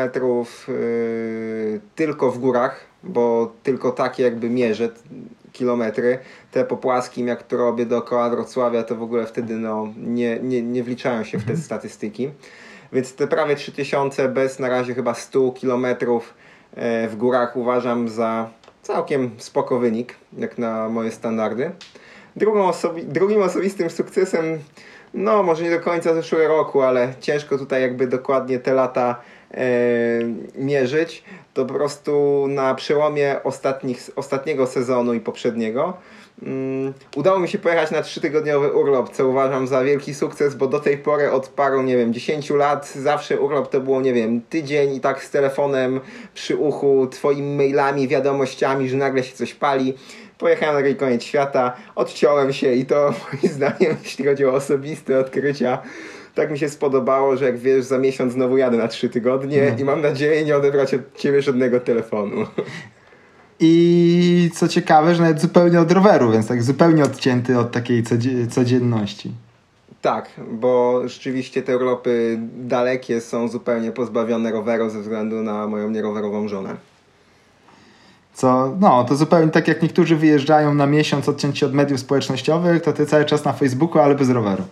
[0.69, 4.88] yy, tylko w górach, bo tylko takie jakby mierzę
[5.53, 6.19] kilometry.
[6.51, 10.62] Te po płaskim, jak to robię dookoła Wrocławia, to w ogóle wtedy no, nie, nie,
[10.62, 12.31] nie wliczają się w te statystyki.
[12.92, 16.35] Więc te prawie 3000 bez na razie chyba 100 kilometrów
[16.75, 18.51] e, w górach uważam za
[18.83, 21.71] całkiem spoko wynik, jak na moje standardy.
[22.57, 24.59] Osobi drugim osobistym sukcesem,
[25.16, 29.66] no może nie do końca zeszłego roku, ale ciężko tutaj jakby dokładnie te lata e,
[30.55, 31.24] mierzyć,
[31.55, 35.96] to po prostu na przełomie ostatnich, ostatniego sezonu i poprzedniego
[36.42, 40.81] um, udało mi się pojechać na trzytygodniowy urlop, co uważam za wielki sukces, bo do
[40.81, 44.94] tej pory od paru, nie wiem, 10 lat zawsze urlop to było, nie wiem, tydzień
[44.94, 46.00] i tak z telefonem
[46.35, 49.94] przy uchu, twoimi mailami, wiadomościami, że nagle się coś pali
[50.38, 55.18] pojechałem na taki koniec świata, odciąłem się i to moim zdaniem, jeśli chodzi o osobiste
[55.18, 55.79] odkrycia,
[56.35, 59.79] tak mi się spodobało, że jak wiesz, za miesiąc znowu jadę na trzy tygodnie no.
[59.79, 62.46] i mam nadzieję nie odebrać od ciebie żadnego telefonu.
[63.61, 68.03] I co ciekawe, że nawet zupełnie od roweru, więc tak zupełnie odcięty od takiej
[68.51, 69.33] codzienności.
[70.03, 76.49] Tak, bo rzeczywiście te urlopy dalekie są zupełnie pozbawione roweru ze względu na moją nierowerową
[76.49, 76.77] żonę.
[78.37, 82.92] Co, no, to zupełnie tak jak niektórzy wyjeżdżają na miesiąc odcięci od mediów społecznościowych, to
[82.92, 84.62] ty cały czas na Facebooku, ale bez roweru.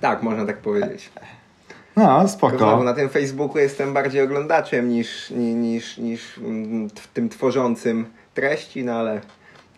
[0.00, 1.10] Tak, można tak powiedzieć.
[1.96, 2.58] No, spoko.
[2.58, 6.40] Znowu na tym Facebooku jestem bardziej oglądaczem niż, niż, niż
[7.14, 9.20] tym tworzącym treści, no ale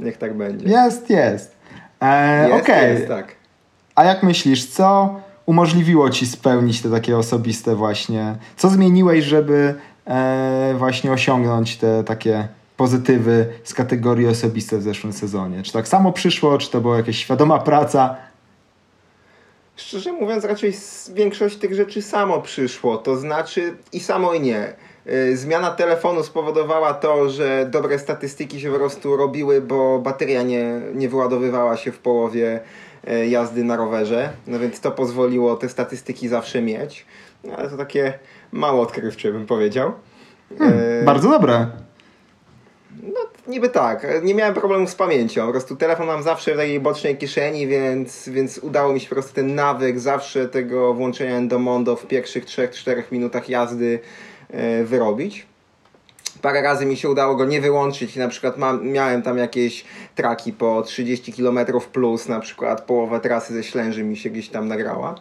[0.01, 0.69] niech tak będzie.
[0.69, 1.57] Jest, jest.
[2.01, 2.89] E, jest, okay.
[2.89, 3.35] jest, tak.
[3.95, 8.37] A jak myślisz, co umożliwiło ci spełnić te takie osobiste właśnie?
[8.57, 9.75] Co zmieniłeś, żeby
[10.75, 15.63] właśnie osiągnąć te takie pozytywy z kategorii osobiste w zeszłym sezonie?
[15.63, 18.17] Czy tak samo przyszło, czy to była jakaś świadoma praca?
[19.77, 20.73] Szczerze mówiąc, raczej
[21.15, 24.73] większość tych rzeczy samo przyszło, to znaczy i samo i nie.
[25.07, 30.81] E, zmiana telefonu spowodowała to, że dobre statystyki się po prostu robiły, bo bateria nie,
[30.95, 32.61] nie wyładowywała się w połowie
[33.07, 37.07] e, jazdy na rowerze, no więc to pozwoliło te statystyki zawsze mieć.
[37.45, 38.19] No, ale to takie
[38.53, 39.93] mało odkrywcze bym powiedział.
[40.59, 41.05] Hmm, e...
[41.05, 41.67] Bardzo dobre.
[43.03, 44.07] No niby tak.
[44.23, 45.47] Nie miałem problemu z pamięcią.
[45.47, 49.15] Po prostu telefon mam zawsze w takiej bocznej kieszeni, więc, więc udało mi się po
[49.15, 53.99] prostu ten nawyk zawsze tego włączenia Endomondo w pierwszych 3-4 minutach jazdy
[54.51, 55.47] e, wyrobić.
[56.43, 59.85] Parę razy mi się udało go nie wyłączyć na przykład mam, miałem tam jakieś
[60.15, 61.59] traki po 30 km
[61.93, 65.15] plus, na przykład połowa trasy ze Ślęży mi się gdzieś tam nagrała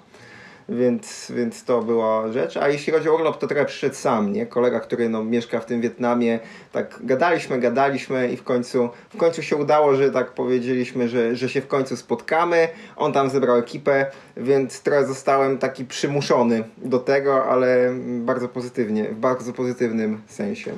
[0.69, 2.57] więc, więc to była rzecz.
[2.57, 4.45] A jeśli chodzi o urlop, to trochę przyszedł sam, nie?
[4.45, 6.39] Kolega, który no, mieszka w tym Wietnamie,
[6.71, 11.49] tak gadaliśmy, gadaliśmy i w końcu, w końcu się udało, że tak powiedzieliśmy, że, że
[11.49, 12.67] się w końcu spotkamy.
[12.95, 14.05] On tam zebrał ekipę,
[14.37, 20.71] więc trochę zostałem taki przymuszony do tego, ale bardzo pozytywnie, w bardzo pozytywnym sensie.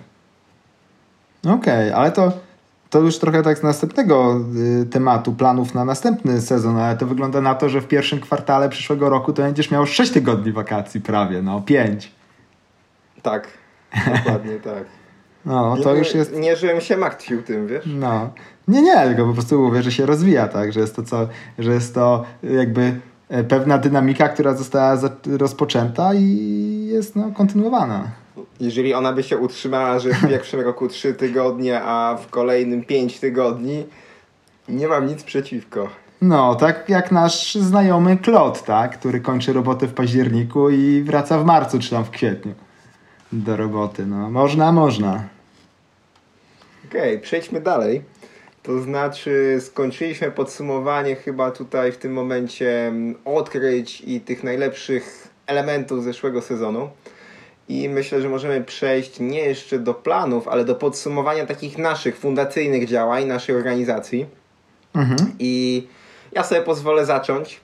[1.43, 2.48] Okej, okay, ale to
[2.89, 4.41] to już trochę tak z następnego
[4.81, 8.69] y, tematu, planów na następny sezon, ale to wygląda na to, że w pierwszym kwartale
[8.69, 12.11] przyszłego roku to będziesz miał 6 tygodni wakacji prawie, no 5.
[13.21, 13.47] Tak,
[14.15, 14.85] dokładnie tak.
[15.45, 16.33] No, to nie, już jest...
[16.35, 17.85] Nie, żebym się martwił tym, wiesz?
[17.85, 18.29] No.
[18.67, 21.27] Nie, nie, tylko po prostu mówię, że się rozwija, tak, że jest to co,
[21.59, 22.99] że jest to jakby
[23.29, 28.11] e, pewna dynamika, która została rozpoczęta i jest no, kontynuowana
[28.59, 33.19] jeżeli ona by się utrzymała, że w pierwszym roku 3 tygodnie, a w kolejnym 5
[33.19, 33.85] tygodni,
[34.69, 35.89] nie mam nic przeciwko.
[36.21, 38.99] No, tak jak nasz znajomy Klot, tak?
[38.99, 42.53] który kończy robotę w październiku i wraca w marcu czy tam w kwietniu
[43.31, 44.05] do roboty.
[44.05, 45.23] No, można, można.
[46.89, 48.01] Okej, okay, przejdźmy dalej.
[48.63, 56.03] To znaczy, skończyliśmy podsumowanie chyba tutaj w tym momencie mm, odkryć i tych najlepszych elementów
[56.03, 56.89] zeszłego sezonu.
[57.69, 62.87] I myślę, że możemy przejść nie jeszcze do planów, ale do podsumowania takich naszych fundacyjnych
[62.87, 64.25] działań, naszej organizacji.
[64.95, 65.31] Mhm.
[65.39, 65.87] I
[66.31, 67.61] ja sobie pozwolę zacząć.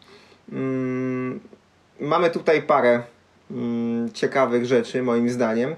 [0.51, 1.39] Mm,
[1.99, 3.03] mamy tutaj parę
[3.51, 5.75] mm, ciekawych rzeczy, moim zdaniem.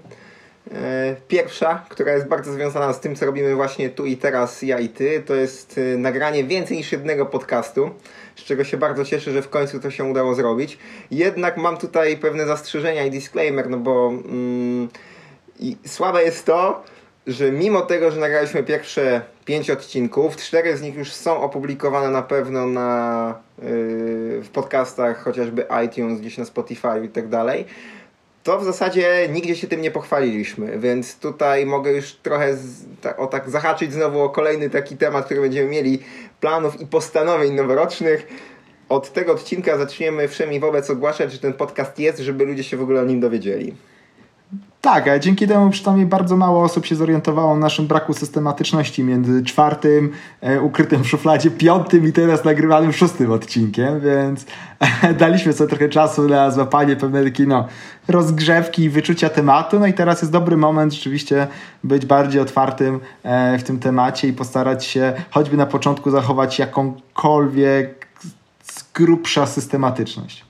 [0.73, 4.79] E, pierwsza, która jest bardzo związana z tym, co robimy właśnie tu i teraz, ja
[4.79, 7.89] i ty, to jest e, nagranie więcej niż jednego podcastu,
[8.35, 10.77] z czego się bardzo cieszę, że w końcu to się udało zrobić.
[11.11, 14.87] Jednak mam tutaj pewne zastrzeżenia i disclaimer, no bo mm,
[15.85, 16.83] słabe jest to,
[17.27, 22.21] że mimo tego, że nagraliśmy pierwsze pięć odcinków, cztery z nich już są opublikowane na
[22.21, 23.65] pewno na, yy,
[24.41, 27.65] w podcastach, chociażby iTunes, gdzieś na Spotify i tak dalej,
[28.47, 33.17] to w zasadzie nigdzie się tym nie pochwaliliśmy, więc tutaj mogę już trochę z, ta,
[33.17, 35.99] o tak zahaczyć znowu o kolejny taki temat, który będziemy mieli
[36.41, 38.27] planów i postanowień noworocznych.
[38.89, 42.81] Od tego odcinka zaczniemy wszemi wobec ogłaszać, że ten podcast jest, żeby ludzie się w
[42.81, 43.75] ogóle o nim dowiedzieli.
[44.87, 49.43] Tak, a dzięki temu przynajmniej bardzo mało osób się zorientowało na naszym braku systematyczności między
[49.43, 50.11] czwartym,
[50.41, 54.45] e, ukrytym w szufladzie, piątym i teraz nagrywanym szóstym odcinkiem, więc
[55.19, 57.67] daliśmy sobie trochę czasu na złapanie pewnej takiej no,
[58.07, 59.79] rozgrzewki i wyczucia tematu.
[59.79, 61.47] No i teraz jest dobry moment rzeczywiście
[61.83, 68.07] być bardziej otwartym e, w tym temacie i postarać się choćby na początku zachować jakąkolwiek
[68.93, 70.45] grubsza systematyczność.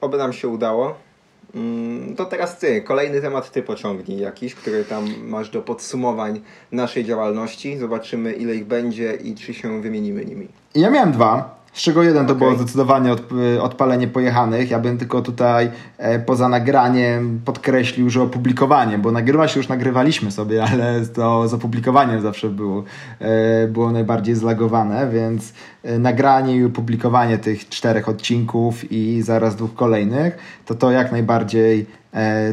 [0.00, 1.09] Oby nam się udało.
[1.54, 6.40] Mm, to teraz ty, kolejny temat ty pociągnij jakiś, który tam masz do podsumowań
[6.72, 7.78] naszej działalności.
[7.78, 10.48] Zobaczymy ile ich będzie i czy się wymienimy nimi.
[10.74, 11.59] Ja miałem dwa.
[11.72, 12.48] Z czego jeden to okay.
[12.48, 13.22] było zdecydowanie od,
[13.60, 14.70] odpalenie pojechanych.
[14.70, 20.64] Ja bym tylko tutaj e, poza nagraniem podkreślił, że opublikowanie, bo nagrywać już nagrywaliśmy sobie,
[20.72, 22.84] ale to z opublikowaniem zawsze było,
[23.18, 25.52] e, było najbardziej zlagowane, więc
[25.82, 31.99] e, nagranie i opublikowanie tych czterech odcinków i zaraz dwóch kolejnych, to to jak najbardziej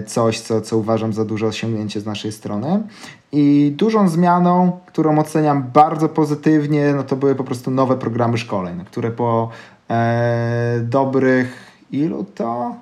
[0.06, 2.84] coś, co, co uważam za duże osiągnięcie z naszej strony.
[3.32, 8.86] I dużą zmianą, którą oceniam bardzo pozytywnie, no to były po prostu nowe programy szkoleń,
[8.86, 9.50] które po
[9.90, 12.76] e, dobrych ilu to?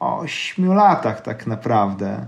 [0.00, 2.26] Ośmiu latach tak naprawdę e,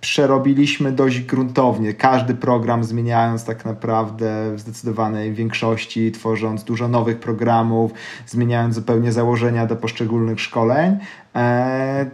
[0.00, 1.94] przerobiliśmy dość gruntownie.
[1.94, 7.92] Każdy program zmieniając tak naprawdę w zdecydowanej większości, tworząc dużo nowych programów,
[8.26, 10.96] zmieniając zupełnie założenia do poszczególnych szkoleń.
[11.34, 12.10] E,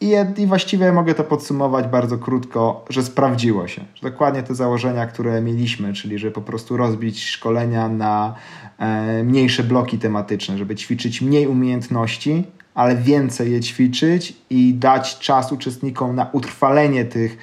[0.00, 3.84] i, I właściwie mogę to podsumować bardzo krótko, że sprawdziło się.
[3.94, 8.34] Że dokładnie te założenia, które mieliśmy, czyli że po prostu rozbić szkolenia na
[8.78, 12.44] e, mniejsze bloki tematyczne, żeby ćwiczyć mniej umiejętności,
[12.74, 17.38] ale więcej je ćwiczyć i dać czas uczestnikom na utrwalenie tych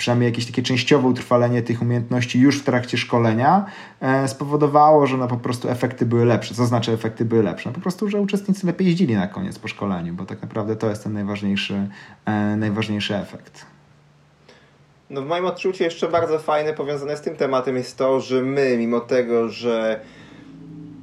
[0.00, 3.66] przynajmniej jakieś takie częściowe utrwalenie tych umiejętności już w trakcie szkolenia
[4.00, 6.54] e, spowodowało, że no po prostu efekty były lepsze.
[6.54, 7.68] Co znaczy efekty były lepsze?
[7.68, 10.90] No po prostu, że uczestnicy lepiej jeździli na koniec po szkoleniu, bo tak naprawdę to
[10.90, 11.88] jest ten najważniejszy,
[12.24, 13.66] e, najważniejszy efekt.
[15.10, 18.76] No w moim odczuciu jeszcze bardzo fajne powiązane z tym tematem jest to, że my,
[18.78, 20.00] mimo tego, że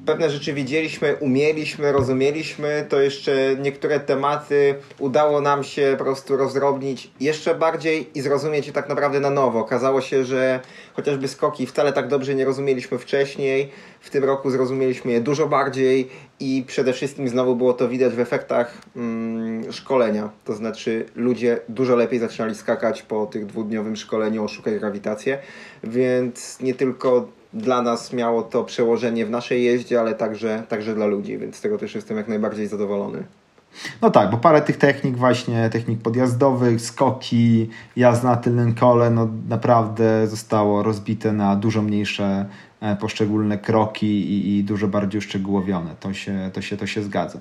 [0.07, 7.11] pewne rzeczy widzieliśmy, umieliśmy, rozumieliśmy, to jeszcze niektóre tematy udało nam się po prostu rozrobnić
[7.19, 9.59] jeszcze bardziej i zrozumieć je tak naprawdę na nowo.
[9.59, 10.59] Okazało się, że
[10.93, 16.09] chociażby skoki wcale tak dobrze nie rozumieliśmy wcześniej, w tym roku zrozumieliśmy je dużo bardziej
[16.39, 20.29] i przede wszystkim znowu było to widać w efektach mm, szkolenia.
[20.45, 25.37] To znaczy ludzie dużo lepiej zaczynali skakać po tych dwudniowym szkoleniu Oszukaj Grawitację,
[25.83, 31.05] więc nie tylko dla nas miało to przełożenie w naszej jeździe, ale także, także dla
[31.05, 33.23] ludzi, więc z tego też jestem jak najbardziej zadowolony.
[34.01, 39.27] No tak, bo parę tych technik właśnie, technik podjazdowych, skoki, jazda na tylnym kole, no
[39.49, 42.45] naprawdę zostało rozbite na dużo mniejsze
[42.81, 45.95] e, poszczególne kroki i, i dużo bardziej uszczegółowione.
[45.99, 47.39] To się, to, się, to się zgadza.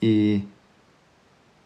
[0.00, 0.42] I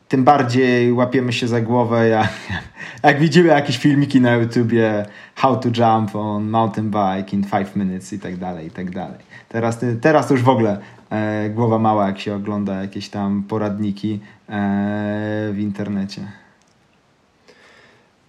[0.09, 2.33] tym bardziej łapiemy się za głowę, jak,
[3.03, 8.13] jak widzimy jakieś filmiki na YouTubie how to jump on mountain bike in 5 minutes
[8.13, 9.19] i tak dalej, i tak dalej.
[9.49, 10.79] Teraz, teraz już w ogóle
[11.11, 16.21] e, głowa mała, jak się ogląda jakieś tam poradniki e, w internecie.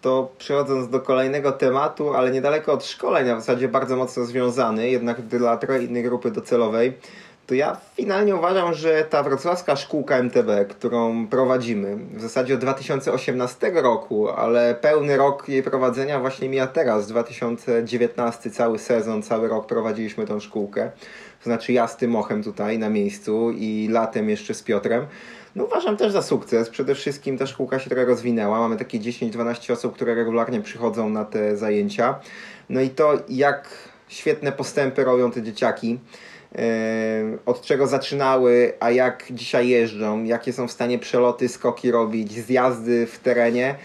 [0.01, 5.21] To przechodząc do kolejnego tematu, ale niedaleko od szkolenia, w zasadzie bardzo mocno związany, jednak
[5.21, 6.93] dla trochę innej grupy docelowej,
[7.47, 13.71] to ja finalnie uważam, że ta wrocławska szkółka MTB, którą prowadzimy w zasadzie od 2018
[13.71, 20.25] roku, ale pełny rok jej prowadzenia właśnie mija teraz, 2019, cały sezon, cały rok prowadziliśmy
[20.25, 20.91] tą szkółkę.
[21.39, 25.05] To znaczy ja z Tymochem tutaj na miejscu i latem jeszcze z Piotrem.
[25.55, 26.69] No uważam też za sukces.
[26.69, 28.59] Przede wszystkim ta szkółka się trochę rozwinęła.
[28.59, 32.19] Mamy takie 10-12 osób, które regularnie przychodzą na te zajęcia.
[32.69, 33.69] No i to jak
[34.07, 35.99] świetne postępy robią te dzieciaki
[37.45, 43.07] od czego zaczynały, a jak dzisiaj jeżdżą, jakie są w stanie przeloty, skoki robić, zjazdy
[43.07, 43.75] w terenie.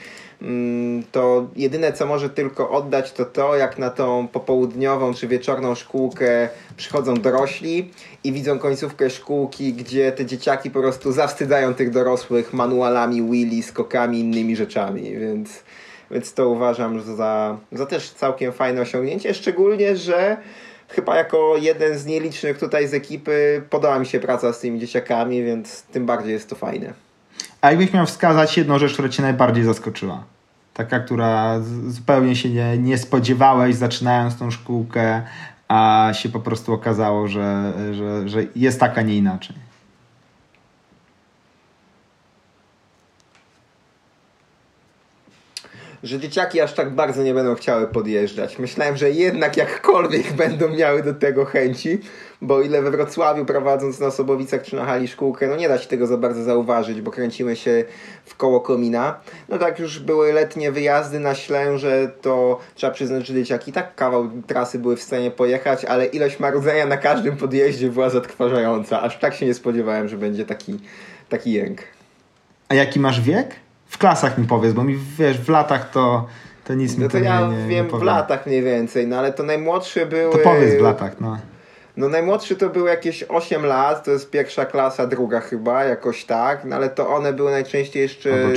[0.42, 5.74] mm, to jedyne co może tylko oddać to to, jak na tą popołudniową czy wieczorną
[5.74, 7.90] szkółkę przychodzą dorośli
[8.24, 14.20] i widzą końcówkę szkółki, gdzie te dzieciaki po prostu zawstydzają tych dorosłych manualami, wheelie, skokami,
[14.20, 15.62] innymi rzeczami, więc,
[16.10, 20.36] więc to uważam za, za też całkiem fajne osiągnięcie, szczególnie, że
[20.90, 25.44] chyba jako jeden z nielicznych tutaj z ekipy podoba mi się praca z tymi dzieciakami,
[25.44, 26.92] więc tym bardziej jest to fajne.
[27.60, 30.24] A jakbyś miał wskazać jedną rzecz, która cię najbardziej zaskoczyła?
[30.74, 35.22] Taka, która zupełnie się nie, nie spodziewałeś zaczynając tą szkółkę,
[35.68, 39.56] a się po prostu okazało, że, że, że jest tak, a nie inaczej.
[46.02, 48.58] Że dzieciaki aż tak bardzo nie będą chciały podjeżdżać.
[48.58, 51.98] Myślałem, że jednak jakkolwiek będą miały do tego chęci,
[52.42, 55.88] bo ile we Wrocławiu prowadząc na Osobowicach czy na hali szkółkę, no nie da się
[55.88, 57.84] tego za bardzo zauważyć, bo kręcimy się
[58.24, 59.20] w koło komina.
[59.48, 64.30] No tak już były letnie wyjazdy na Ślęże, to trzeba przyznać, że dzieciaki tak kawał
[64.46, 69.02] trasy były w stanie pojechać, ale ilość marudzenia na każdym podjeździe była zatrważająca.
[69.02, 70.78] Aż tak się nie spodziewałem, że będzie taki,
[71.28, 71.82] taki jęk.
[72.68, 73.56] A jaki masz wiek?
[73.90, 76.26] W klasach mi powiedz, bo mi wiesz, w latach to,
[76.64, 79.18] to nic no mi to nie, ja nie, wiem nie w latach mniej więcej, no
[79.18, 80.32] ale to najmłodszy był.
[80.32, 81.38] To powiedz w latach, no.
[81.96, 86.64] No najmłodszy to był jakieś 8 lat, to jest pierwsza klasa, druga chyba, jakoś tak,
[86.64, 88.48] no ale to one były najczęściej jeszcze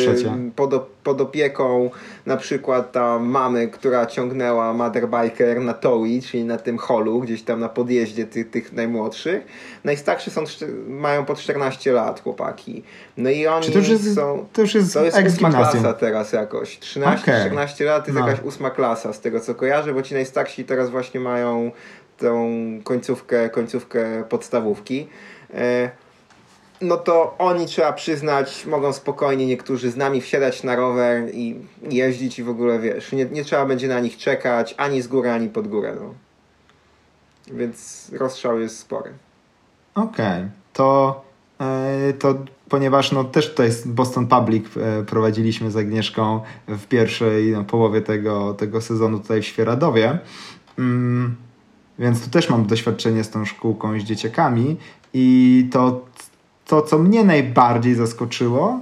[0.56, 0.74] pod,
[1.04, 1.90] pod opieką
[2.26, 7.44] na przykład ta mamy, która ciągnęła mother biker na towi, czyli na tym holu, gdzieś
[7.44, 9.46] tam na podjeździe tych, tych najmłodszych.
[9.84, 10.44] Najstarszy są,
[10.88, 12.84] mają po 14 lat chłopaki.
[13.18, 14.46] No i oni to już jest, są...
[14.54, 16.80] To już jest, to jest ósma klasa teraz jakoś.
[16.80, 17.86] 13-14 okay.
[17.86, 18.28] lat to jest no.
[18.28, 21.72] jakaś ósma klasa z tego co kojarzę, bo ci najstarsi teraz właśnie mają
[22.18, 22.52] tą
[22.84, 25.08] końcówkę, końcówkę podstawówki,
[25.54, 25.92] e,
[26.84, 31.56] no to oni trzeba przyznać, mogą spokojnie niektórzy z nami wsiadać na rower i
[31.90, 35.32] jeździć i w ogóle wiesz, nie, nie trzeba będzie na nich czekać ani z góry,
[35.32, 35.96] ani pod górę.
[36.02, 36.14] No.
[37.58, 39.12] Więc rozstrzał jest spory.
[39.96, 40.50] Okej, okay.
[40.74, 41.22] to,
[41.60, 42.36] yy, to
[42.70, 48.54] ponieważ no, też tutaj Boston Public e, prowadziliśmy z Agnieszką w pierwszej no, połowie tego,
[48.54, 50.20] tego sezonu tutaj w Świeradowie.
[50.80, 51.36] Mm
[52.00, 54.78] więc tu też mam doświadczenie z tą szkółką i z dzieciakami.
[55.14, 56.06] I to,
[56.66, 58.80] to co mnie najbardziej zaskoczyło,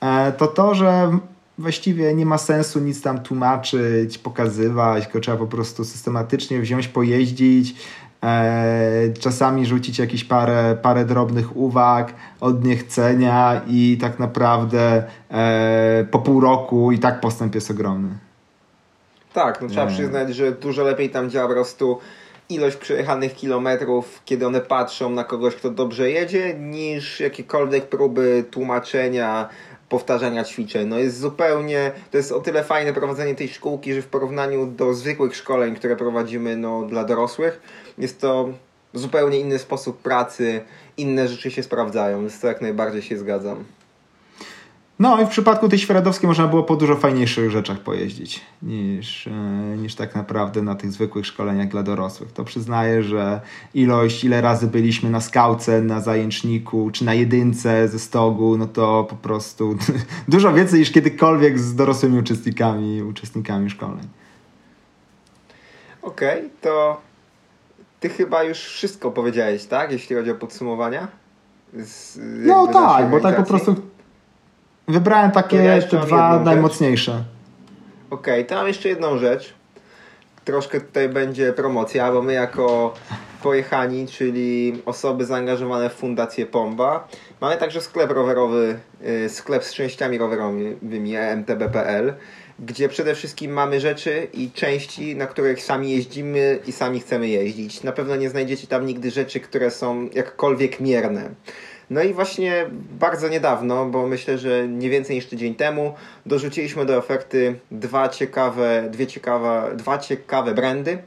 [0.00, 1.18] e, to to, że
[1.58, 7.74] właściwie nie ma sensu nic tam tłumaczyć, pokazywać, tylko trzeba po prostu systematycznie wziąć, pojeździć,
[8.22, 16.18] e, czasami rzucić jakieś parę, parę drobnych uwag, od niechcenia i tak naprawdę e, po
[16.18, 18.08] pół roku i tak postęp jest ogromny.
[19.32, 21.98] Tak, no trzeba przyznać, że dużo lepiej tam działa po prostu
[22.48, 29.48] ilość przejechanych kilometrów, kiedy one patrzą na kogoś, kto dobrze jedzie, niż jakiekolwiek próby tłumaczenia,
[29.88, 30.88] powtarzania ćwiczeń.
[30.88, 34.94] No jest zupełnie, to jest o tyle fajne prowadzenie tej szkółki, że w porównaniu do
[34.94, 37.60] zwykłych szkoleń, które prowadzimy no, dla dorosłych,
[37.98, 38.48] jest to
[38.94, 40.60] zupełnie inny sposób pracy,
[40.96, 43.64] inne rzeczy się sprawdzają, więc to jak najbardziej się zgadzam.
[44.98, 49.30] No i w przypadku tej Świeradowskiej można było po dużo fajniejszych rzeczach pojeździć niż, e,
[49.76, 52.32] niż tak naprawdę na tych zwykłych szkoleniach dla dorosłych.
[52.32, 53.40] To przyznaję, że
[53.74, 59.06] ilość, ile razy byliśmy na skałce, na zajęczniku, czy na jedynce ze stogu, no to
[59.10, 59.76] po prostu
[60.28, 64.08] dużo więcej niż kiedykolwiek z dorosłymi uczestnikami, uczestnikami szkoleń.
[66.02, 67.00] Okej, okay, to
[68.00, 69.92] ty chyba już wszystko powiedziałeś, tak?
[69.92, 71.08] Jeśli chodzi o podsumowania?
[71.74, 73.76] Z, no tak, bo tak po prostu
[74.88, 77.24] Wybrałem takie jeszcze dwa najmocniejsze.
[78.10, 79.54] Okej, okay, to mam jeszcze jedną rzecz.
[80.44, 82.94] Troszkę tutaj będzie promocja, bo my jako
[83.42, 87.08] pojechani, czyli osoby zaangażowane w Fundację Pomba,
[87.40, 92.14] mamy także sklep rowerowy, y, sklep z częściami rowerowymi emtb.pl,
[92.58, 97.82] gdzie przede wszystkim mamy rzeczy i części, na których sami jeździmy i sami chcemy jeździć.
[97.82, 101.30] Na pewno nie znajdziecie tam nigdy rzeczy, które są jakkolwiek mierne.
[101.90, 102.66] No i właśnie
[102.98, 105.94] bardzo niedawno, bo myślę, że nie więcej niż tydzień temu,
[106.26, 110.98] dorzuciliśmy do oferty dwa ciekawe, dwie ciekawe, dwa ciekawe brandy,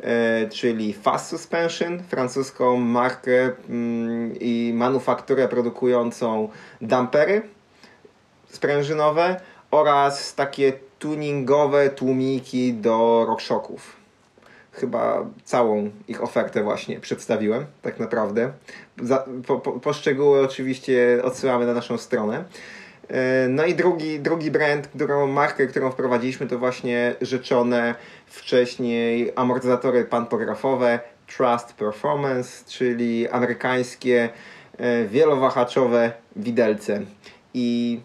[0.00, 6.48] e, czyli Fast Suspension, francuską markę mm, i manufakturę produkującą
[6.80, 7.42] dampery
[8.48, 14.04] sprężynowe oraz takie tuningowe tłumiki do RockShoxów
[14.74, 18.52] chyba całą ich ofertę właśnie przedstawiłem, tak naprawdę.
[19.02, 22.44] Za, po, po, poszczegóły oczywiście odsyłamy na naszą stronę.
[23.08, 27.94] E, no i drugi, drugi brand, którą markę, którą wprowadziliśmy, to właśnie rzeczone
[28.26, 34.28] wcześniej amortyzatory pantografowe Trust Performance, czyli amerykańskie
[34.78, 37.00] e, wielowahaczowe widelce.
[37.54, 38.00] I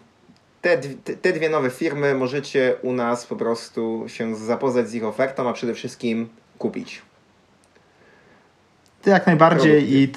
[0.62, 0.78] te,
[1.22, 5.52] te dwie nowe firmy możecie u nas po prostu się zapoznać z ich ofertą, a
[5.52, 6.28] przede wszystkim
[6.58, 7.02] kupić.
[9.06, 10.12] Jak najbardziej i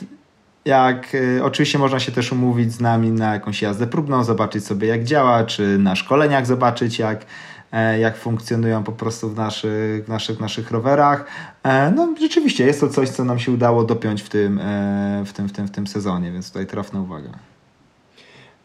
[0.65, 4.87] jak y, oczywiście można się też umówić z nami na jakąś jazdę próbną, zobaczyć sobie
[4.87, 7.25] jak działa, czy na szkoleniach zobaczyć jak,
[7.71, 11.25] e, jak funkcjonują po prostu w naszych, naszych, naszych rowerach.
[11.63, 15.33] E, no rzeczywiście jest to coś, co nam się udało dopiąć w tym, e, w
[15.33, 17.29] tym, w tym, w tym sezonie, więc tutaj trafna uwaga.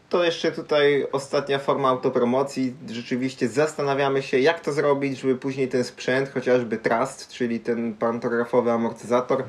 [0.09, 2.73] To jeszcze tutaj ostatnia forma autopromocji.
[2.89, 8.71] Rzeczywiście zastanawiamy się, jak to zrobić, żeby później ten sprzęt, chociażby Trust, czyli ten pantografowy
[8.71, 9.43] amortyzator,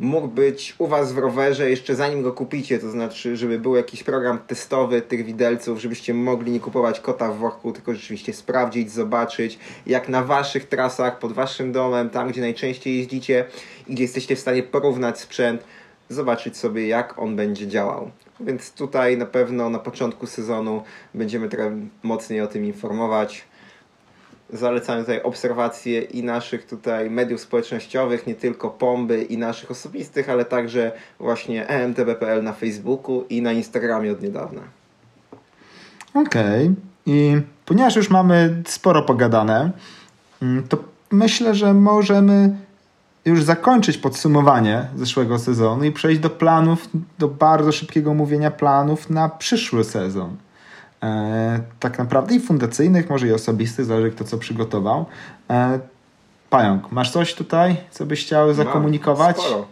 [0.00, 4.02] mógł być u Was w rowerze jeszcze zanim go kupicie, to znaczy, żeby był jakiś
[4.02, 9.58] program testowy tych widelców, żebyście mogli nie kupować kota w worku, tylko rzeczywiście sprawdzić, zobaczyć,
[9.86, 13.44] jak na Waszych trasach, pod Waszym domem, tam gdzie najczęściej jeździcie
[13.86, 15.64] i gdzie jesteście w stanie porównać sprzęt,
[16.08, 18.10] zobaczyć sobie, jak on będzie działał.
[18.40, 20.82] Więc tutaj na pewno na początku sezonu
[21.14, 23.44] będziemy trochę mocniej o tym informować.
[24.54, 30.44] Zalecamy tutaj obserwacje i naszych tutaj mediów społecznościowych, nie tylko Pomby i naszych osobistych, ale
[30.44, 34.60] także właśnie emtb.pl na Facebooku i na Instagramie od niedawna.
[36.14, 36.64] Okej.
[36.64, 36.74] Okay.
[37.06, 39.70] I ponieważ już mamy sporo pogadane,
[40.42, 40.78] mm, to
[41.10, 42.56] myślę, że możemy
[43.24, 46.88] już zakończyć podsumowanie zeszłego sezonu i przejść do planów,
[47.18, 50.36] do bardzo szybkiego mówienia planów na przyszły sezon.
[51.04, 55.06] E, tak naprawdę i fundacyjnych, może i osobistych, zależy kto co przygotował.
[55.50, 55.78] E,
[56.50, 59.36] Pająk, masz coś tutaj, co byś chciał zakomunikować?
[59.36, 59.66] Mam sporo.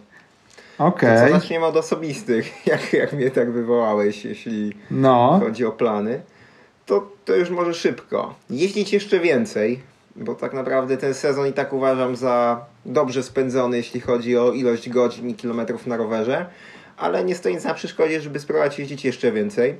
[0.77, 1.17] Okej.
[1.17, 1.31] Okay.
[1.31, 5.39] zaczniemy od osobistych, jak, jak mnie tak wywołałeś, jeśli no.
[5.43, 6.21] chodzi o plany.
[6.85, 8.35] To, to już może szybko.
[8.49, 9.79] Jeździć jeszcze więcej,
[10.15, 14.89] bo tak naprawdę ten sezon i tak uważam za dobrze spędzony, jeśli chodzi o ilość
[14.89, 16.45] godzin i kilometrów na rowerze,
[16.97, 19.75] ale nie stoi nic na przeszkodzie, żeby spróbować jeździć jeszcze więcej.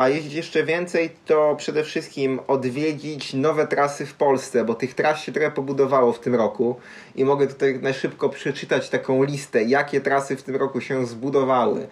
[0.00, 5.20] A jeździć jeszcze więcej to przede wszystkim odwiedzić nowe trasy w Polsce, bo tych tras
[5.20, 6.76] się trochę pobudowało w tym roku
[7.14, 11.86] i mogę tutaj na szybko przeczytać taką listę, jakie trasy w tym roku się zbudowały.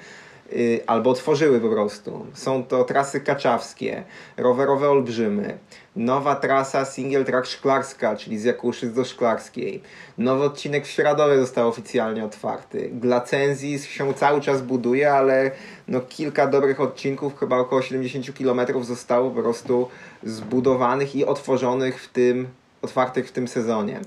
[0.52, 2.26] Y, albo tworzyły po prostu.
[2.34, 4.04] Są to trasy kaczawskie,
[4.36, 5.58] rowerowe olbrzymy,
[5.98, 9.82] nowa trasa single track szklarska, czyli z Jakuszyc do Szklarskiej.
[10.18, 12.90] Nowy odcinek w Śradowie został oficjalnie otwarty.
[12.92, 15.50] Glacenzis się cały czas buduje, ale
[15.88, 19.88] no kilka dobrych odcinków, chyba około 70 km zostało po prostu
[20.22, 22.48] zbudowanych i otworzonych w tym,
[22.82, 24.00] otwartych w tym sezonie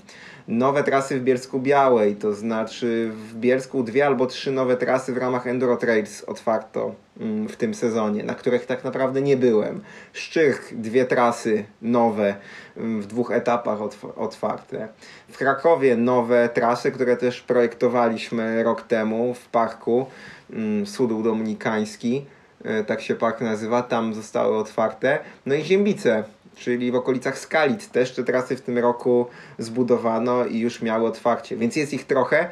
[0.52, 5.18] nowe trasy w Bielsku Białej, to znaczy w Bielsku dwie albo trzy nowe trasy w
[5.18, 9.82] ramach Enduro Trails otwarto mm, w tym sezonie, na których tak naprawdę nie byłem.
[10.14, 12.36] Szczych dwie trasy nowe
[12.78, 13.80] mm, w dwóch etapach
[14.16, 14.88] otwarte.
[15.30, 20.06] W Krakowie nowe trasy, które też projektowaliśmy rok temu w parku
[20.54, 22.26] mm, Sudół Dominikański,
[22.64, 25.20] e, tak się park nazywa, tam zostały otwarte.
[25.46, 26.24] No i Ziembice
[26.56, 29.26] czyli w okolicach Skalic też te trasy w tym roku
[29.58, 32.50] zbudowano i już miały otwarcie, więc jest ich trochę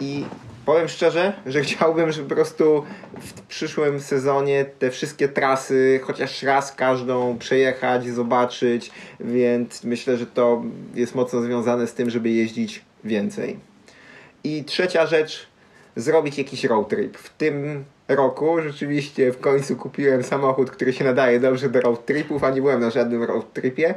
[0.00, 0.24] i
[0.66, 2.84] powiem szczerze, że chciałbym, żeby po prostu
[3.20, 8.90] w przyszłym sezonie te wszystkie trasy chociaż raz każdą przejechać, zobaczyć,
[9.20, 10.62] więc myślę, że to
[10.94, 13.58] jest mocno związane z tym, żeby jeździć więcej.
[14.44, 15.46] I trzecia rzecz,
[15.96, 17.18] zrobić jakiś road trip.
[17.18, 22.44] W tym roku rzeczywiście w końcu kupiłem samochód, który się nadaje dobrze do road tripów,
[22.44, 23.94] a nie byłem na żadnym road tripie.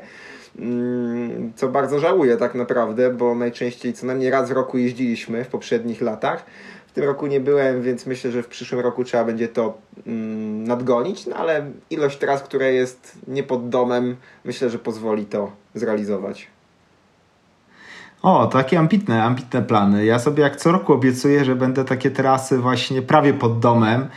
[0.60, 5.48] Mm, co bardzo żałuję tak naprawdę, bo najczęściej co najmniej raz w roku jeździliśmy w
[5.48, 6.46] poprzednich latach.
[6.88, 9.78] W tym roku nie byłem, więc myślę, że w przyszłym roku trzeba będzie to
[10.08, 15.52] mm, nadgonić, no ale ilość tras, która jest nie pod domem, myślę, że pozwoli to
[15.74, 16.55] zrealizować.
[18.26, 20.06] O, takie ambitne, ambitne plany.
[20.06, 24.08] Ja sobie jak co roku obiecuję, że będę takie trasy właśnie prawie pod domem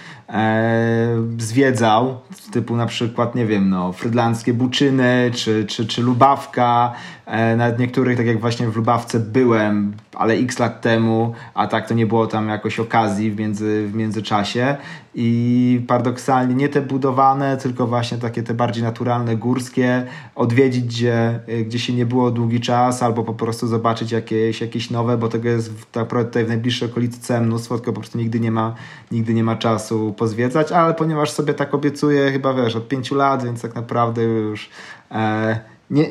[1.39, 2.21] zwiedzał,
[2.53, 6.93] typu na przykład, nie wiem, no, frydlandzkie Buczyny, czy, czy, czy Lubawka,
[7.27, 11.89] e, nawet niektórych, tak jak właśnie w Lubawce byłem, ale x lat temu, a tak
[11.89, 14.77] to nie było tam jakoś okazji w, między, w międzyczasie.
[15.15, 21.79] I paradoksalnie nie te budowane, tylko właśnie takie te bardziej naturalne, górskie, odwiedzić gdzie, gdzie
[21.79, 25.93] się nie było długi czas, albo po prostu zobaczyć jakieś, jakieś nowe, bo tego jest
[25.93, 28.75] tak naprawdę tutaj w najbliższej okolicy mnóstwo, tylko po prostu nigdy nie ma,
[29.13, 33.45] nigdy nie ma czasu pozwiedzać, ale ponieważ sobie tak obiecuję, chyba wiesz, od pięciu lat,
[33.45, 34.71] więc tak naprawdę już
[35.11, 35.61] e,
[35.91, 36.11] nie,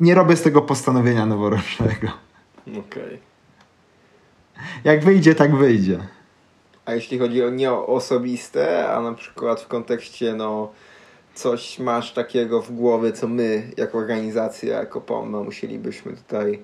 [0.00, 2.08] nie robię z tego postanowienia noworocznego.
[2.66, 2.80] Okej.
[2.82, 3.18] Okay.
[4.84, 5.98] Jak wyjdzie, tak wyjdzie.
[6.84, 10.72] A jeśli chodzi o nie o osobiste, a na przykład w kontekście no
[11.34, 16.62] coś masz takiego w głowie, co my jako organizacja, jako POMA musielibyśmy tutaj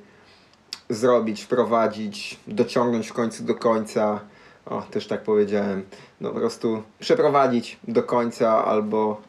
[0.89, 4.21] zrobić, wprowadzić, dociągnąć w końcu do końca,
[4.67, 5.83] o, też tak powiedziałem,
[6.21, 9.21] no po prostu przeprowadzić do końca albo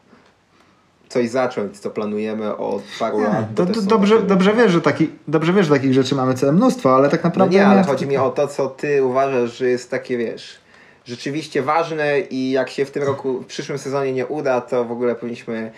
[1.08, 3.54] coś zacząć, co planujemy od paru Nie, lat.
[3.54, 7.08] dobrze, takie- dobrze, wiesz, że taki, dobrze wiesz, że takich rzeczy mamy całe mnóstwo, ale
[7.08, 7.56] tak No naprawdę...
[7.56, 10.58] nie, ale chodzi mi o to, co ty uważasz, że jest takie, wiesz,
[11.04, 14.92] rzeczywiście ważne i jak się w tym roku, w przyszłym sezonie nie uda, to w
[14.92, 15.72] ogóle powinniśmy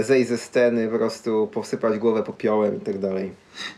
[0.00, 3.30] zejść ze sceny, po prostu posypać głowę popiołem i tak dalej.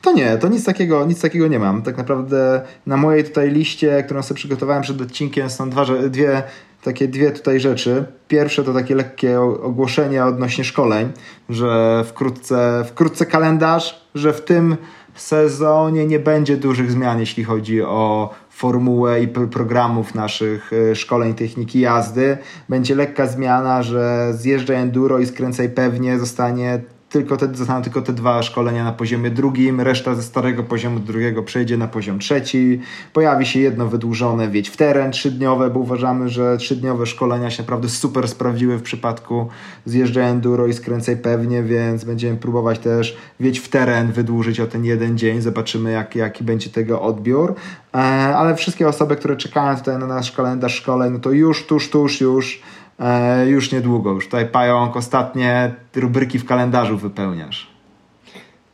[0.03, 1.83] To nie, to nic takiego, nic takiego nie mam.
[1.83, 6.43] Tak naprawdę na mojej tutaj liście, którą sobie przygotowałem przed odcinkiem, są dwa, dwie,
[6.83, 8.05] takie dwie tutaj rzeczy.
[8.29, 11.13] Pierwsze to takie lekkie ogłoszenie odnośnie szkoleń,
[11.49, 14.77] że wkrótce, wkrótce kalendarz, że w tym
[15.15, 21.35] sezonie nie będzie dużych zmian, jeśli chodzi o formułę i pr- programów naszych e, szkoleń
[21.35, 22.39] techniki jazdy.
[22.69, 28.13] Będzie lekka zmiana, że zjeżdżaj enduro i skręcaj pewnie zostanie tylko te, zostaną tylko te
[28.13, 32.81] dwa szkolenia na poziomie drugim, reszta ze starego poziomu drugiego przejdzie na poziom trzeci.
[33.13, 37.89] Pojawi się jedno wydłużone wiedź w teren trzydniowe, bo uważamy, że trzydniowe szkolenia się naprawdę
[37.89, 39.49] super sprawdziły w przypadku
[39.87, 44.85] zjeżdżaj enduro i skręcaj pewnie, więc będziemy próbować też wiedź w teren wydłużyć o ten
[44.85, 45.41] jeden dzień.
[45.41, 47.55] Zobaczymy, jak, jaki będzie tego odbiór.
[47.95, 47.99] E,
[48.37, 52.21] ale wszystkie osoby, które czekają tutaj na nasz kalendarz szkoleń, no to już, tuż, tuż,
[52.21, 52.63] już
[53.01, 54.13] E, już niedługo.
[54.13, 57.79] Już tutaj pająk, ostatnie rubryki w kalendarzu wypełniasz.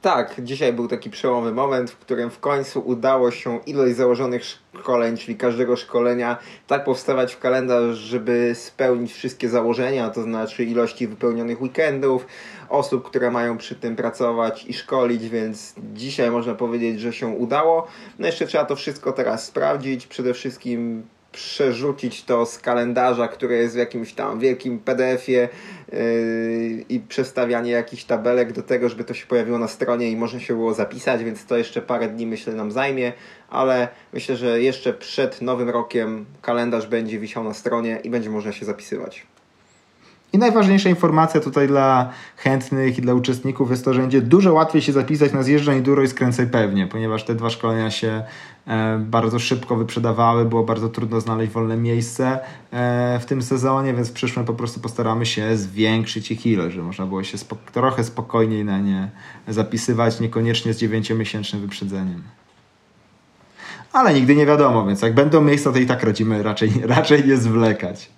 [0.04, 5.16] Tak, dzisiaj był taki przełomowy moment, w którym w końcu udało się ilość założonych szkoleń,
[5.16, 11.62] czyli każdego szkolenia, tak powstawać w kalendarz, żeby spełnić wszystkie założenia, to znaczy ilości wypełnionych
[11.62, 12.26] weekendów,
[12.68, 17.86] osób, które mają przy tym pracować i szkolić, więc dzisiaj można powiedzieć, że się udało.
[18.18, 21.02] No jeszcze trzeba to wszystko teraz sprawdzić, przede wszystkim
[21.34, 25.48] przerzucić to z kalendarza, które jest w jakimś tam wielkim PDF-ie
[25.92, 30.40] yy, i przestawianie jakichś tabelek do tego, żeby to się pojawiło na stronie i można
[30.40, 33.12] się było zapisać, więc to jeszcze parę dni myślę nam zajmie,
[33.50, 38.52] ale myślę, że jeszcze przed nowym rokiem kalendarz będzie wisiał na stronie i będzie można
[38.52, 39.26] się zapisywać.
[40.34, 44.82] I najważniejsza informacja tutaj dla chętnych i dla uczestników jest to, że będzie dużo łatwiej
[44.82, 48.22] się zapisać na zjeżdżaj enduro i skręcaj pewnie, ponieważ te dwa szkolenia się
[48.66, 52.40] e, bardzo szybko wyprzedawały, było bardzo trudno znaleźć wolne miejsce
[52.72, 56.86] e, w tym sezonie, więc w przyszłym po prostu postaramy się zwiększyć ich ilość, żeby
[56.86, 59.10] można było się spok- trochę spokojniej na nie
[59.48, 62.22] zapisywać, niekoniecznie z dziewięciomiesięcznym wyprzedzeniem.
[63.92, 67.36] Ale nigdy nie wiadomo, więc jak będą miejsca, to i tak radzimy raczej, raczej nie
[67.36, 68.10] zwlekać.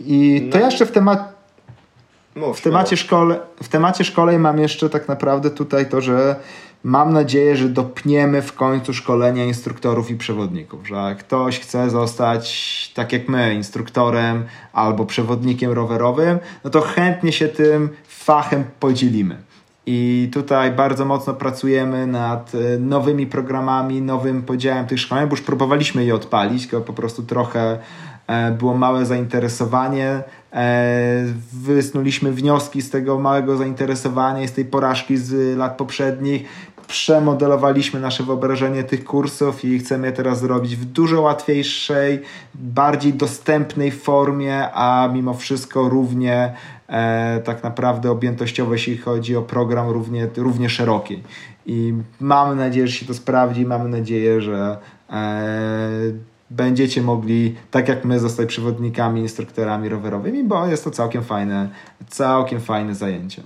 [0.00, 0.64] I to No.
[0.64, 1.34] jeszcze w temat,
[2.34, 6.36] Mów, w temacie, szkole, w temacie szkoleń mam jeszcze tak naprawdę tutaj to, że
[6.84, 12.92] mam nadzieję, że dopniemy w końcu szkolenia instruktorów i przewodników, że jak ktoś chce zostać
[12.94, 19.36] tak jak my, instruktorem albo przewodnikiem rowerowym, no to chętnie się tym fachem podzielimy.
[19.86, 25.42] I tutaj bardzo mocno pracujemy nad e, nowymi programami, nowym podziałem tych szkoleń, bo już
[25.42, 27.78] próbowaliśmy je odpalić, tylko po prostu trochę
[28.58, 30.22] było małe zainteresowanie.
[30.52, 36.44] E, Wysnuliśmy wnioski z tego małego zainteresowania i z tej porażki z lat poprzednich.
[36.86, 42.22] Przemodelowaliśmy nasze wyobrażenie tych kursów i chcemy je teraz zrobić w dużo łatwiejszej,
[42.54, 46.54] bardziej dostępnej formie, a mimo wszystko równie
[46.88, 51.22] e, tak naprawdę objętościowo, jeśli chodzi o program, równie, równie szeroki.
[51.66, 54.78] I mamy nadzieję, że się to sprawdzi, mamy nadzieję, że
[55.10, 61.68] e, będziecie mogli, tak jak my, zostać przewodnikami, instruktorami rowerowymi, bo jest to całkiem fajne,
[62.08, 63.42] całkiem fajne zajęcie.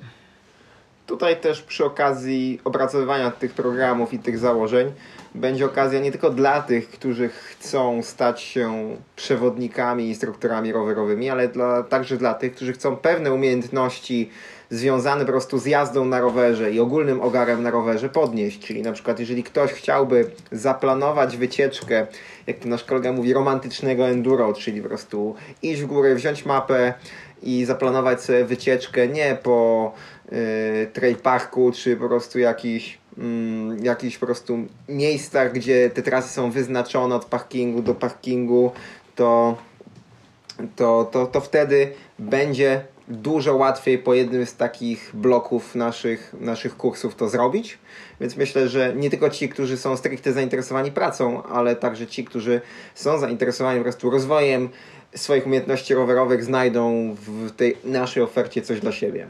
[1.07, 4.93] Tutaj też przy okazji opracowywania tych programów i tych założeń
[5.35, 11.83] będzie okazja nie tylko dla tych, którzy chcą stać się przewodnikami, instruktorami rowerowymi, ale dla,
[11.83, 14.31] także dla tych, którzy chcą pewne umiejętności
[14.71, 18.59] związane po prostu z jazdą na rowerze i ogólnym ogarem na rowerze podnieść.
[18.59, 22.07] Czyli na przykład jeżeli ktoś chciałby zaplanować wycieczkę,
[22.47, 26.95] jak to nasz kolega mówi, romantycznego enduro, czyli po prostu iść w górę, wziąć mapę
[27.43, 29.93] i zaplanować sobie wycieczkę nie po
[30.33, 34.59] y, trail parku, czy po prostu jakiś mm, jakichś po prostu
[34.89, 38.73] miejscach, gdzie te trasy są wyznaczone od parkingu do parkingu,
[39.17, 39.57] to,
[40.77, 47.15] to, to, to wtedy będzie dużo łatwiej po jednym z takich bloków naszych, naszych kursów
[47.15, 47.79] to zrobić.
[48.21, 52.61] Więc myślę, że nie tylko ci, którzy są stricte zainteresowani pracą, ale także ci, którzy
[52.95, 54.69] są zainteresowani po prostu rozwojem
[55.15, 59.27] swoich umiejętności rowerowych, znajdą w tej naszej ofercie coś dla siebie.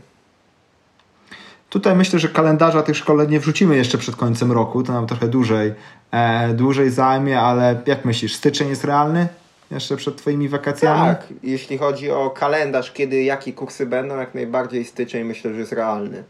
[1.70, 5.28] Tutaj myślę, że kalendarza tych szkoleń nie wrzucimy jeszcze przed końcem roku, to nam trochę
[5.28, 5.74] dłużej,
[6.10, 9.28] e, dłużej zajmie, ale jak myślisz, styczeń jest realny?
[9.70, 11.00] Jeszcze przed twoimi wakacjami?
[11.00, 15.72] Tak, jeśli chodzi o kalendarz, kiedy jakie kursy będą, jak najbardziej styczeń myślę, że jest
[15.72, 16.24] realny.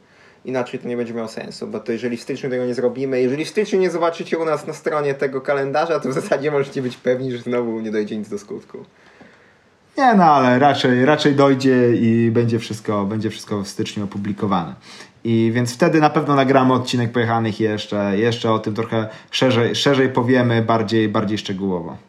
[0.45, 3.45] Inaczej to nie będzie miało sensu, bo to jeżeli w styczniu tego nie zrobimy, jeżeli
[3.45, 6.97] w styczniu nie zobaczycie u nas na stronie tego kalendarza, to w zasadzie możecie być
[6.97, 8.85] pewni, że znowu nie dojdzie nic do skutku.
[9.99, 14.75] Nie, no ale raczej, raczej dojdzie i będzie wszystko, będzie wszystko w styczniu opublikowane.
[15.25, 20.09] I więc wtedy na pewno nagramy odcinek pojechanych jeszcze, jeszcze o tym trochę szerzej, szerzej
[20.09, 22.08] powiemy, bardziej, bardziej szczegółowo.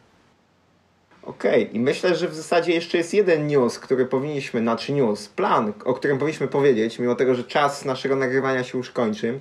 [1.24, 1.76] Okej, okay.
[1.76, 5.94] i myślę, że w zasadzie jeszcze jest jeden news, który powinniśmy, znaczy news, plan, o
[5.94, 9.40] którym powinniśmy powiedzieć, mimo tego, że czas naszego nagrywania się już kończy.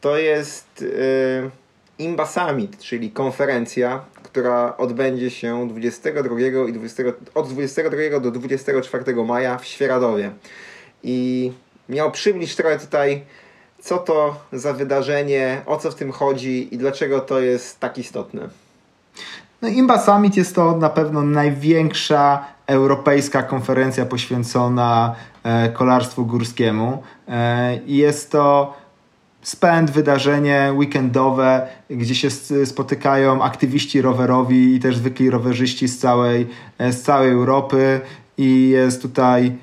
[0.00, 1.50] To jest yy,
[1.98, 7.02] Imba Summit, czyli konferencja, która odbędzie się 22 i 20,
[7.34, 10.30] od 22 do 24 maja w Świeradowie.
[11.02, 11.52] I
[11.88, 13.24] miał przybliżyć trochę tutaj,
[13.80, 18.48] co to za wydarzenie, o co w tym chodzi i dlaczego to jest tak istotne.
[19.62, 27.02] No Imba Summit jest to na pewno największa europejska konferencja poświęcona e, kolarstwu górskiemu.
[27.28, 28.74] E, jest to
[29.42, 32.30] spęd, wydarzenie weekendowe, gdzie się
[32.64, 36.46] spotykają aktywiści rowerowi i też zwykli rowerzyści z całej,
[36.78, 38.00] e, z całej Europy
[38.38, 39.56] i jest tutaj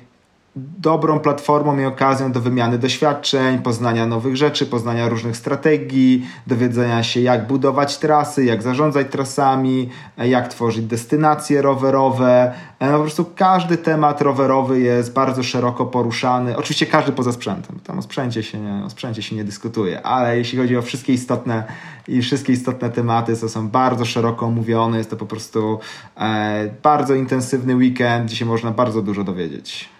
[0.78, 7.20] dobrą platformą i okazją do wymiany doświadczeń, poznania nowych rzeczy, poznania różnych strategii, dowiedzenia się
[7.20, 9.88] jak budować trasy, jak zarządzać trasami,
[10.18, 12.52] jak tworzyć destynacje rowerowe.
[12.80, 16.56] No, po prostu każdy temat rowerowy jest bardzo szeroko poruszany.
[16.56, 17.80] Oczywiście każdy poza sprzętem.
[17.84, 21.12] Tam o sprzęcie się nie, o sprzęcie się nie dyskutuje, ale jeśli chodzi o wszystkie
[21.12, 21.64] istotne
[22.08, 24.98] i wszystkie istotne tematy, to są bardzo szeroko omówione.
[24.98, 25.78] Jest to po prostu
[26.16, 29.97] e, bardzo intensywny weekend, gdzie się można bardzo dużo dowiedzieć.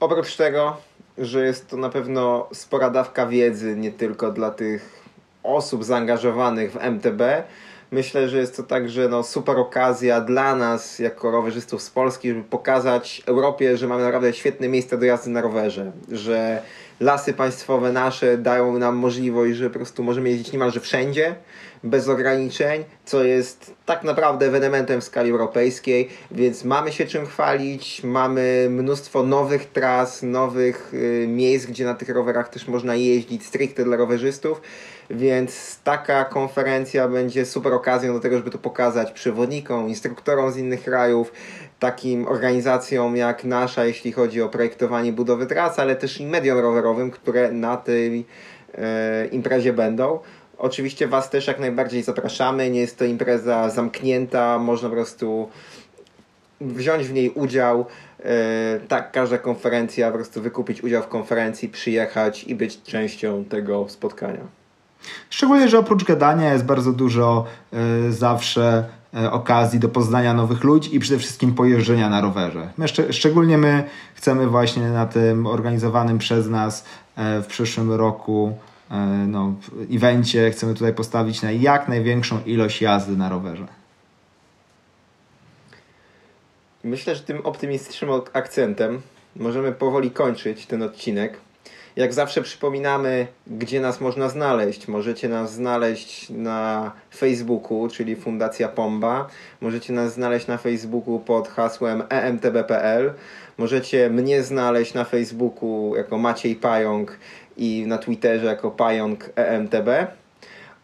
[0.00, 0.76] Oprócz tego,
[1.18, 5.02] że jest to na pewno spora dawka wiedzy, nie tylko dla tych
[5.42, 7.22] osób zaangażowanych w MTB,
[7.90, 12.42] myślę, że jest to także no, super okazja dla nas, jako rowerzystów z Polski, żeby
[12.42, 16.62] pokazać Europie, że mamy naprawdę świetne miejsca do jazdy na rowerze, że
[17.00, 21.34] lasy państwowe nasze dają nam możliwość, że po prostu możemy jeździć niemalże wszędzie,
[21.84, 28.04] bez ograniczeń, co jest tak naprawdę ewenementem w skali europejskiej, więc mamy się czym chwalić,
[28.04, 33.84] mamy mnóstwo nowych tras, nowych y, miejsc, gdzie na tych rowerach też można jeździć stricte
[33.84, 34.60] dla rowerzystów,
[35.10, 40.84] więc taka konferencja będzie super okazją do tego, żeby to pokazać przewodnikom, instruktorom z innych
[40.84, 41.32] krajów,
[41.78, 47.10] takim organizacjom jak nasza, jeśli chodzi o projektowanie budowy tras, ale też i mediom rowerowym,
[47.10, 48.26] które na tej
[48.74, 50.18] e, imprezie będą.
[50.60, 52.70] Oczywiście Was też jak najbardziej zapraszamy.
[52.70, 55.48] Nie jest to impreza zamknięta, można po prostu
[56.60, 57.86] wziąć w niej udział.
[58.24, 63.88] E, tak, każda konferencja, po prostu wykupić udział w konferencji, przyjechać i być częścią tego
[63.88, 64.40] spotkania.
[65.30, 67.44] Szczególnie, że oprócz gadania jest bardzo dużo
[68.08, 68.84] y, zawsze
[69.14, 72.70] y, okazji do poznania nowych ludzi i przede wszystkim pojeżdżenia na rowerze.
[72.78, 73.84] My szcz szczególnie my
[74.14, 76.84] chcemy właśnie na tym organizowanym przez nas
[77.16, 78.69] w przyszłym roku E,
[79.26, 79.54] no,
[79.92, 83.66] evencie chcemy tutaj postawić na jak największą ilość jazdy na rowerze.
[86.84, 89.00] Myślę, że tym optymistycznym akcentem
[89.36, 91.36] możemy powoli kończyć ten odcinek.
[91.96, 94.88] Jak zawsze przypominamy, gdzie nas można znaleźć.
[94.88, 99.28] Możecie nas znaleźć na Facebooku, czyli Fundacja Pomba.
[99.60, 103.12] Możecie nas znaleźć na Facebooku pod hasłem emtb.pl.
[103.58, 107.18] Możecie mnie znaleźć na Facebooku jako Maciej Pająk
[107.60, 109.88] i na Twitterze jako Pająk EMTB.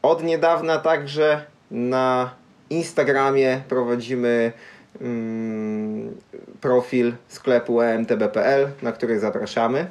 [0.03, 2.31] Od niedawna także na
[2.71, 4.53] Instagramie prowadzimy
[5.01, 6.17] mm,
[6.61, 9.87] profil sklepu emtb.pl, na który zapraszamy.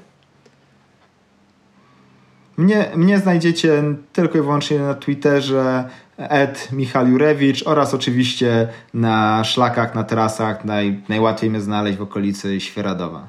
[2.58, 3.84] Mnie, mnie znajdziecie
[4.14, 10.66] tylko i wyłącznie na Twitterze Ed Michal Jurewicz oraz oczywiście na szlakach, na trasach.
[10.66, 13.28] Naj, najłatwiej mnie znaleźć w okolicy Świeradowa.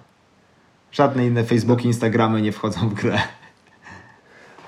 [0.93, 3.19] Żadne inne Facebooki, Instagramy nie wchodzą w grę.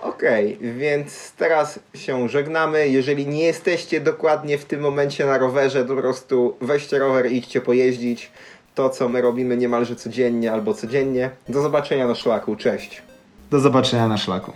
[0.03, 2.88] Okej, okay, więc teraz się żegnamy.
[2.88, 7.36] Jeżeli nie jesteście dokładnie w tym momencie na rowerze, to po prostu weźcie rower i
[7.36, 8.30] idźcie pojeździć.
[8.74, 11.30] To, co my robimy niemalże codziennie albo codziennie.
[11.49, 12.57] Do zobaczenia na szlaku.
[12.57, 13.03] Cześć.
[13.51, 14.53] Do zobaczenia na szlaku.